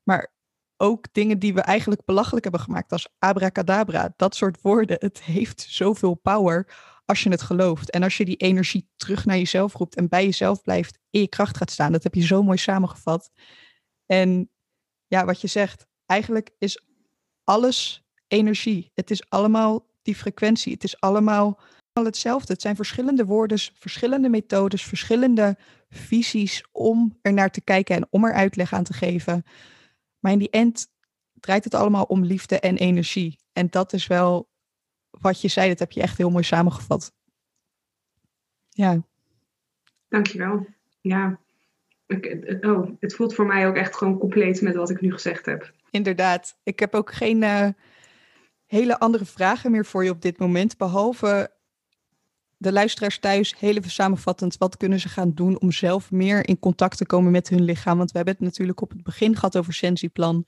[0.03, 0.33] Maar
[0.77, 5.67] ook dingen die we eigenlijk belachelijk hebben gemaakt als abracadabra, dat soort woorden, het heeft
[5.69, 6.67] zoveel power
[7.05, 7.91] als je het gelooft.
[7.91, 11.29] En als je die energie terug naar jezelf roept en bij jezelf blijft, in je
[11.29, 11.93] kracht gaat staan.
[11.93, 13.31] Dat heb je zo mooi samengevat.
[14.07, 14.51] En
[15.07, 16.85] ja, wat je zegt, eigenlijk is
[17.45, 18.91] alles energie.
[18.95, 20.73] Het is allemaal die frequentie.
[20.73, 21.61] Het is allemaal
[22.03, 22.53] hetzelfde.
[22.53, 25.57] Het zijn verschillende woorden, verschillende methodes, verschillende
[25.91, 29.45] visies om er naar te kijken en om er uitleg aan te geven.
[30.19, 30.89] Maar in die end
[31.33, 33.39] draait het allemaal om liefde en energie.
[33.53, 34.49] En dat is wel
[35.11, 37.13] wat je zei, dat heb je echt heel mooi samengevat.
[38.69, 39.03] Ja.
[40.09, 40.67] Dankjewel.
[41.01, 41.39] Ja.
[42.07, 45.47] Ik, oh, het voelt voor mij ook echt gewoon compleet met wat ik nu gezegd
[45.47, 45.73] heb.
[45.91, 46.59] Inderdaad.
[46.63, 47.69] Ik heb ook geen uh,
[48.67, 50.77] hele andere vragen meer voor je op dit moment.
[50.77, 51.54] Behalve
[52.65, 54.57] de luisteraars thuis, heel even samenvattend.
[54.59, 57.99] Wat kunnen ze gaan doen om zelf meer in contact te komen met hun lichaam?
[57.99, 60.47] Want we hebben het natuurlijk op het begin gehad over Sensiplan.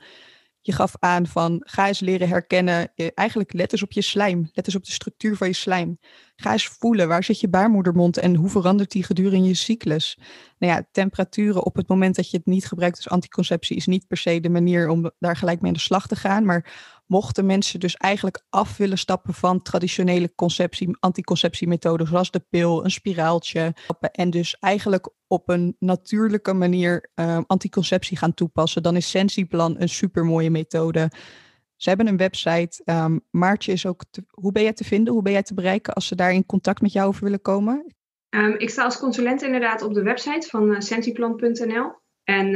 [0.60, 2.92] Je gaf aan van ga eens leren herkennen.
[3.14, 4.50] Eigenlijk let eens op je slijm.
[4.52, 5.98] Let eens op de structuur van je slijm.
[6.36, 10.18] Ga eens voelen waar zit je baarmoedermond en hoe verandert die gedurende je cyclus.
[10.58, 14.06] Nou ja, temperaturen op het moment dat je het niet gebruikt als anticonceptie is niet
[14.06, 16.44] per se de manier om daar gelijk mee aan de slag te gaan.
[16.44, 16.72] Maar
[17.06, 22.90] mochten mensen dus eigenlijk af willen stappen van traditionele conceptie, anticonceptiemethoden zoals de pil, een
[22.90, 23.74] spiraaltje.
[24.12, 29.88] En dus eigenlijk op een natuurlijke manier uh, anticonceptie gaan toepassen, dan is Sensiplan een
[29.88, 31.10] supermooie methode.
[31.76, 32.82] Ze hebben een website.
[32.84, 34.04] Um, Maartje is ook.
[34.30, 35.12] hoe ben jij te vinden?
[35.12, 37.94] Hoe ben jij te bereiken als ze daar in contact met jou over willen komen?
[38.30, 42.00] Um, ik sta als consulent inderdaad op de website van uh.
[42.24, 42.52] En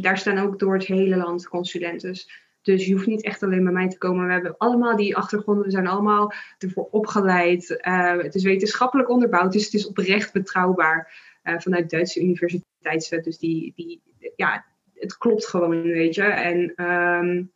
[0.00, 2.16] daar staan ook door het hele land consulenten.
[2.62, 4.26] Dus je hoeft niet echt alleen bij mij te komen.
[4.26, 5.64] We hebben allemaal die achtergronden.
[5.64, 7.70] We zijn allemaal ervoor opgeleid.
[7.70, 9.52] Uh, het is wetenschappelijk onderbouwd.
[9.52, 11.12] Dus het is oprecht betrouwbaar
[11.44, 13.22] uh, vanuit Duitse universiteiten.
[13.22, 14.02] Dus die, die,
[14.36, 16.22] ja, het klopt gewoon, weet je.
[16.22, 17.52] En um,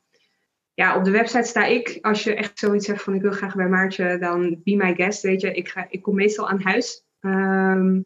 [0.74, 1.98] ja, op de website sta ik.
[2.00, 5.22] Als je echt zoiets hebt van ik wil graag bij Maartje, dan be my guest,
[5.22, 5.52] weet je.
[5.52, 7.04] Ik, ga, ik kom meestal aan huis.
[7.20, 8.04] Um,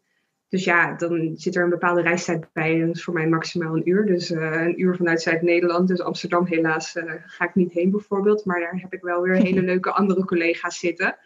[0.49, 2.79] dus ja, dan zit er een bepaalde reistijd bij.
[2.79, 4.05] Dat is voor mij maximaal een uur.
[4.05, 5.87] Dus uh, een uur vanuit Zuid-Nederland.
[5.87, 8.45] Dus Amsterdam helaas uh, ga ik niet heen bijvoorbeeld.
[8.45, 11.17] Maar daar heb ik wel weer hele leuke andere collega's zitten.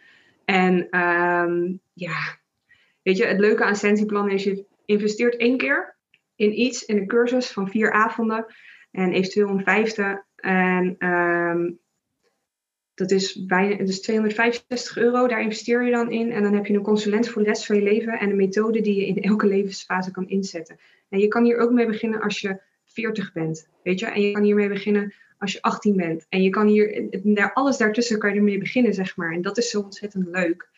[0.44, 2.38] En um, ja,
[3.02, 5.96] weet je, het leuke aan Sensiplan is je investeert één keer
[6.34, 8.46] in iets, in een cursus van vier avonden.
[8.90, 10.24] En eventueel een vijfde.
[10.36, 11.78] En um,
[12.94, 16.32] dat is, bijna, dus 265 euro, daar investeer je dan in.
[16.32, 18.80] En dan heb je een consulent voor de rest van je leven en een methode
[18.80, 20.78] die je in elke levensfase kan inzetten.
[21.08, 24.06] En je kan hier ook mee beginnen als je 40 bent, weet je.
[24.06, 26.26] En je kan hiermee beginnen als je 18 bent.
[26.28, 29.32] En je kan hier, alles daartussen kan je ermee beginnen, zeg maar.
[29.32, 30.68] En dat is zo ontzettend leuk.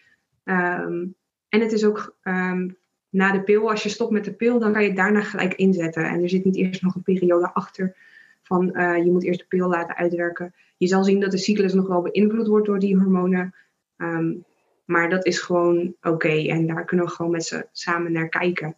[0.44, 1.14] Um,
[1.48, 2.76] en het is ook um,
[3.08, 5.54] na de pil, als je stopt met de pil, dan kan je het daarna gelijk
[5.54, 6.04] inzetten.
[6.04, 7.96] En er zit niet eerst nog een periode achter
[8.44, 11.72] van uh, je moet eerst de pil laten uitwerken je zal zien dat de cyclus
[11.72, 13.54] nog wel beïnvloed wordt door die hormonen.
[13.96, 14.44] Um,
[14.84, 16.48] maar dat is gewoon oké okay.
[16.48, 18.76] en daar kunnen we gewoon met ze samen naar kijken.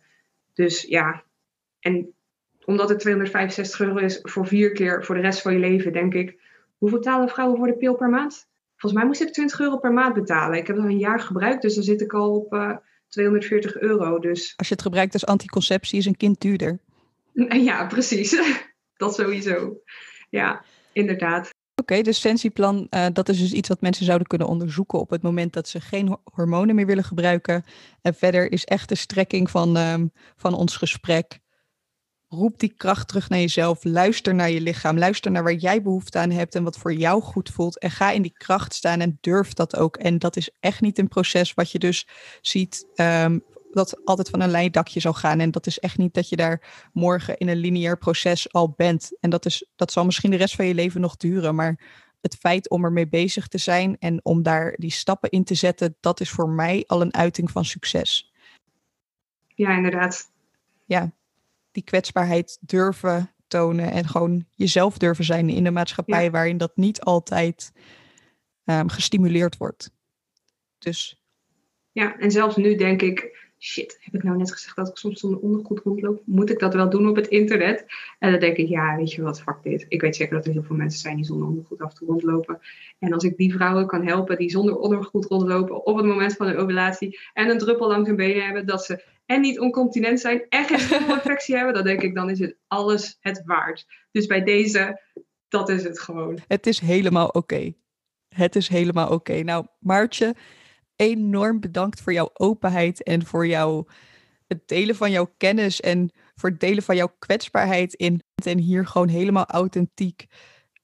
[0.54, 1.22] Dus ja,
[1.80, 2.14] en
[2.64, 6.14] omdat het 265 euro is voor vier keer voor de rest van je leven, denk
[6.14, 6.38] ik,
[6.78, 8.48] hoeveel betalen vrouwen voor de pil per maand?
[8.76, 10.58] Volgens mij moest ik 20 euro per maand betalen.
[10.58, 12.76] Ik heb al een jaar gebruikt, dus dan zit ik al op uh,
[13.08, 14.18] 240 euro.
[14.18, 14.54] Dus...
[14.56, 16.78] Als je het gebruikt als anticonceptie, is een kind duurder.
[17.68, 18.40] Ja, precies.
[18.96, 19.82] Dat sowieso.
[20.30, 21.54] Ja, inderdaad.
[21.78, 25.10] Oké, okay, dus Sensiplan, uh, dat is dus iets wat mensen zouden kunnen onderzoeken op
[25.10, 27.64] het moment dat ze geen hormonen meer willen gebruiken.
[28.00, 31.38] En verder is echt de strekking van, um, van ons gesprek.
[32.28, 33.84] Roep die kracht terug naar jezelf.
[33.84, 34.98] Luister naar je lichaam.
[34.98, 37.78] Luister naar waar jij behoefte aan hebt en wat voor jou goed voelt.
[37.78, 39.96] En ga in die kracht staan en durf dat ook.
[39.96, 42.08] En dat is echt niet een proces wat je dus
[42.40, 43.42] ziet um,
[43.76, 45.40] dat altijd van een lijn dakje zal gaan.
[45.40, 49.16] En dat is echt niet dat je daar morgen in een lineair proces al bent.
[49.20, 51.54] En dat, is, dat zal misschien de rest van je leven nog duren.
[51.54, 51.80] Maar
[52.20, 55.96] het feit om ermee bezig te zijn en om daar die stappen in te zetten,
[56.00, 58.32] dat is voor mij al een uiting van succes.
[59.46, 60.30] Ja, inderdaad.
[60.84, 61.12] Ja,
[61.72, 66.30] die kwetsbaarheid durven tonen en gewoon jezelf durven zijn in een maatschappij ja.
[66.30, 67.72] waarin dat niet altijd
[68.64, 69.90] um, gestimuleerd wordt.
[70.78, 71.22] Dus.
[71.92, 75.20] Ja, en zelfs nu denk ik, shit, heb ik nou net gezegd dat ik soms
[75.20, 76.22] zonder ondergoed rondloop?
[76.24, 77.84] Moet ik dat wel doen op het internet?
[78.18, 79.86] En dan denk ik, ja, weet je wat, fuck dit.
[79.88, 82.60] Ik weet zeker dat er heel veel mensen zijn die zonder ondergoed af toe rondlopen.
[82.98, 86.46] En als ik die vrouwen kan helpen die zonder ondergoed rondlopen op het moment van
[86.46, 90.46] een ovulatie en een druppel langs hun benen hebben, dat ze en niet oncontinent zijn
[90.48, 93.86] en geen infectie hebben, dan denk ik, dan is het alles het waard.
[94.10, 95.00] Dus bij deze,
[95.48, 96.38] dat is het gewoon.
[96.46, 97.72] Het is helemaal oké.
[98.28, 99.42] Het is helemaal oké.
[99.42, 100.34] Nou, Maartje,
[100.96, 103.86] enorm bedankt voor jouw openheid en voor jouw,
[104.46, 108.86] het delen van jouw kennis en voor het delen van jouw kwetsbaarheid in en hier
[108.86, 110.26] gewoon helemaal authentiek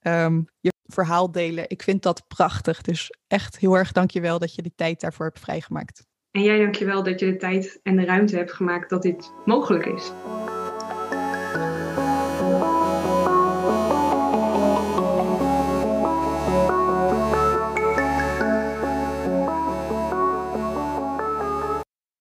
[0.02, 1.64] um, je verhaal delen.
[1.68, 2.82] Ik vind dat prachtig.
[2.82, 6.06] Dus echt heel erg dankjewel dat je de tijd daarvoor hebt vrijgemaakt.
[6.30, 9.86] En jij dankjewel dat je de tijd en de ruimte hebt gemaakt dat dit mogelijk
[9.86, 10.12] is.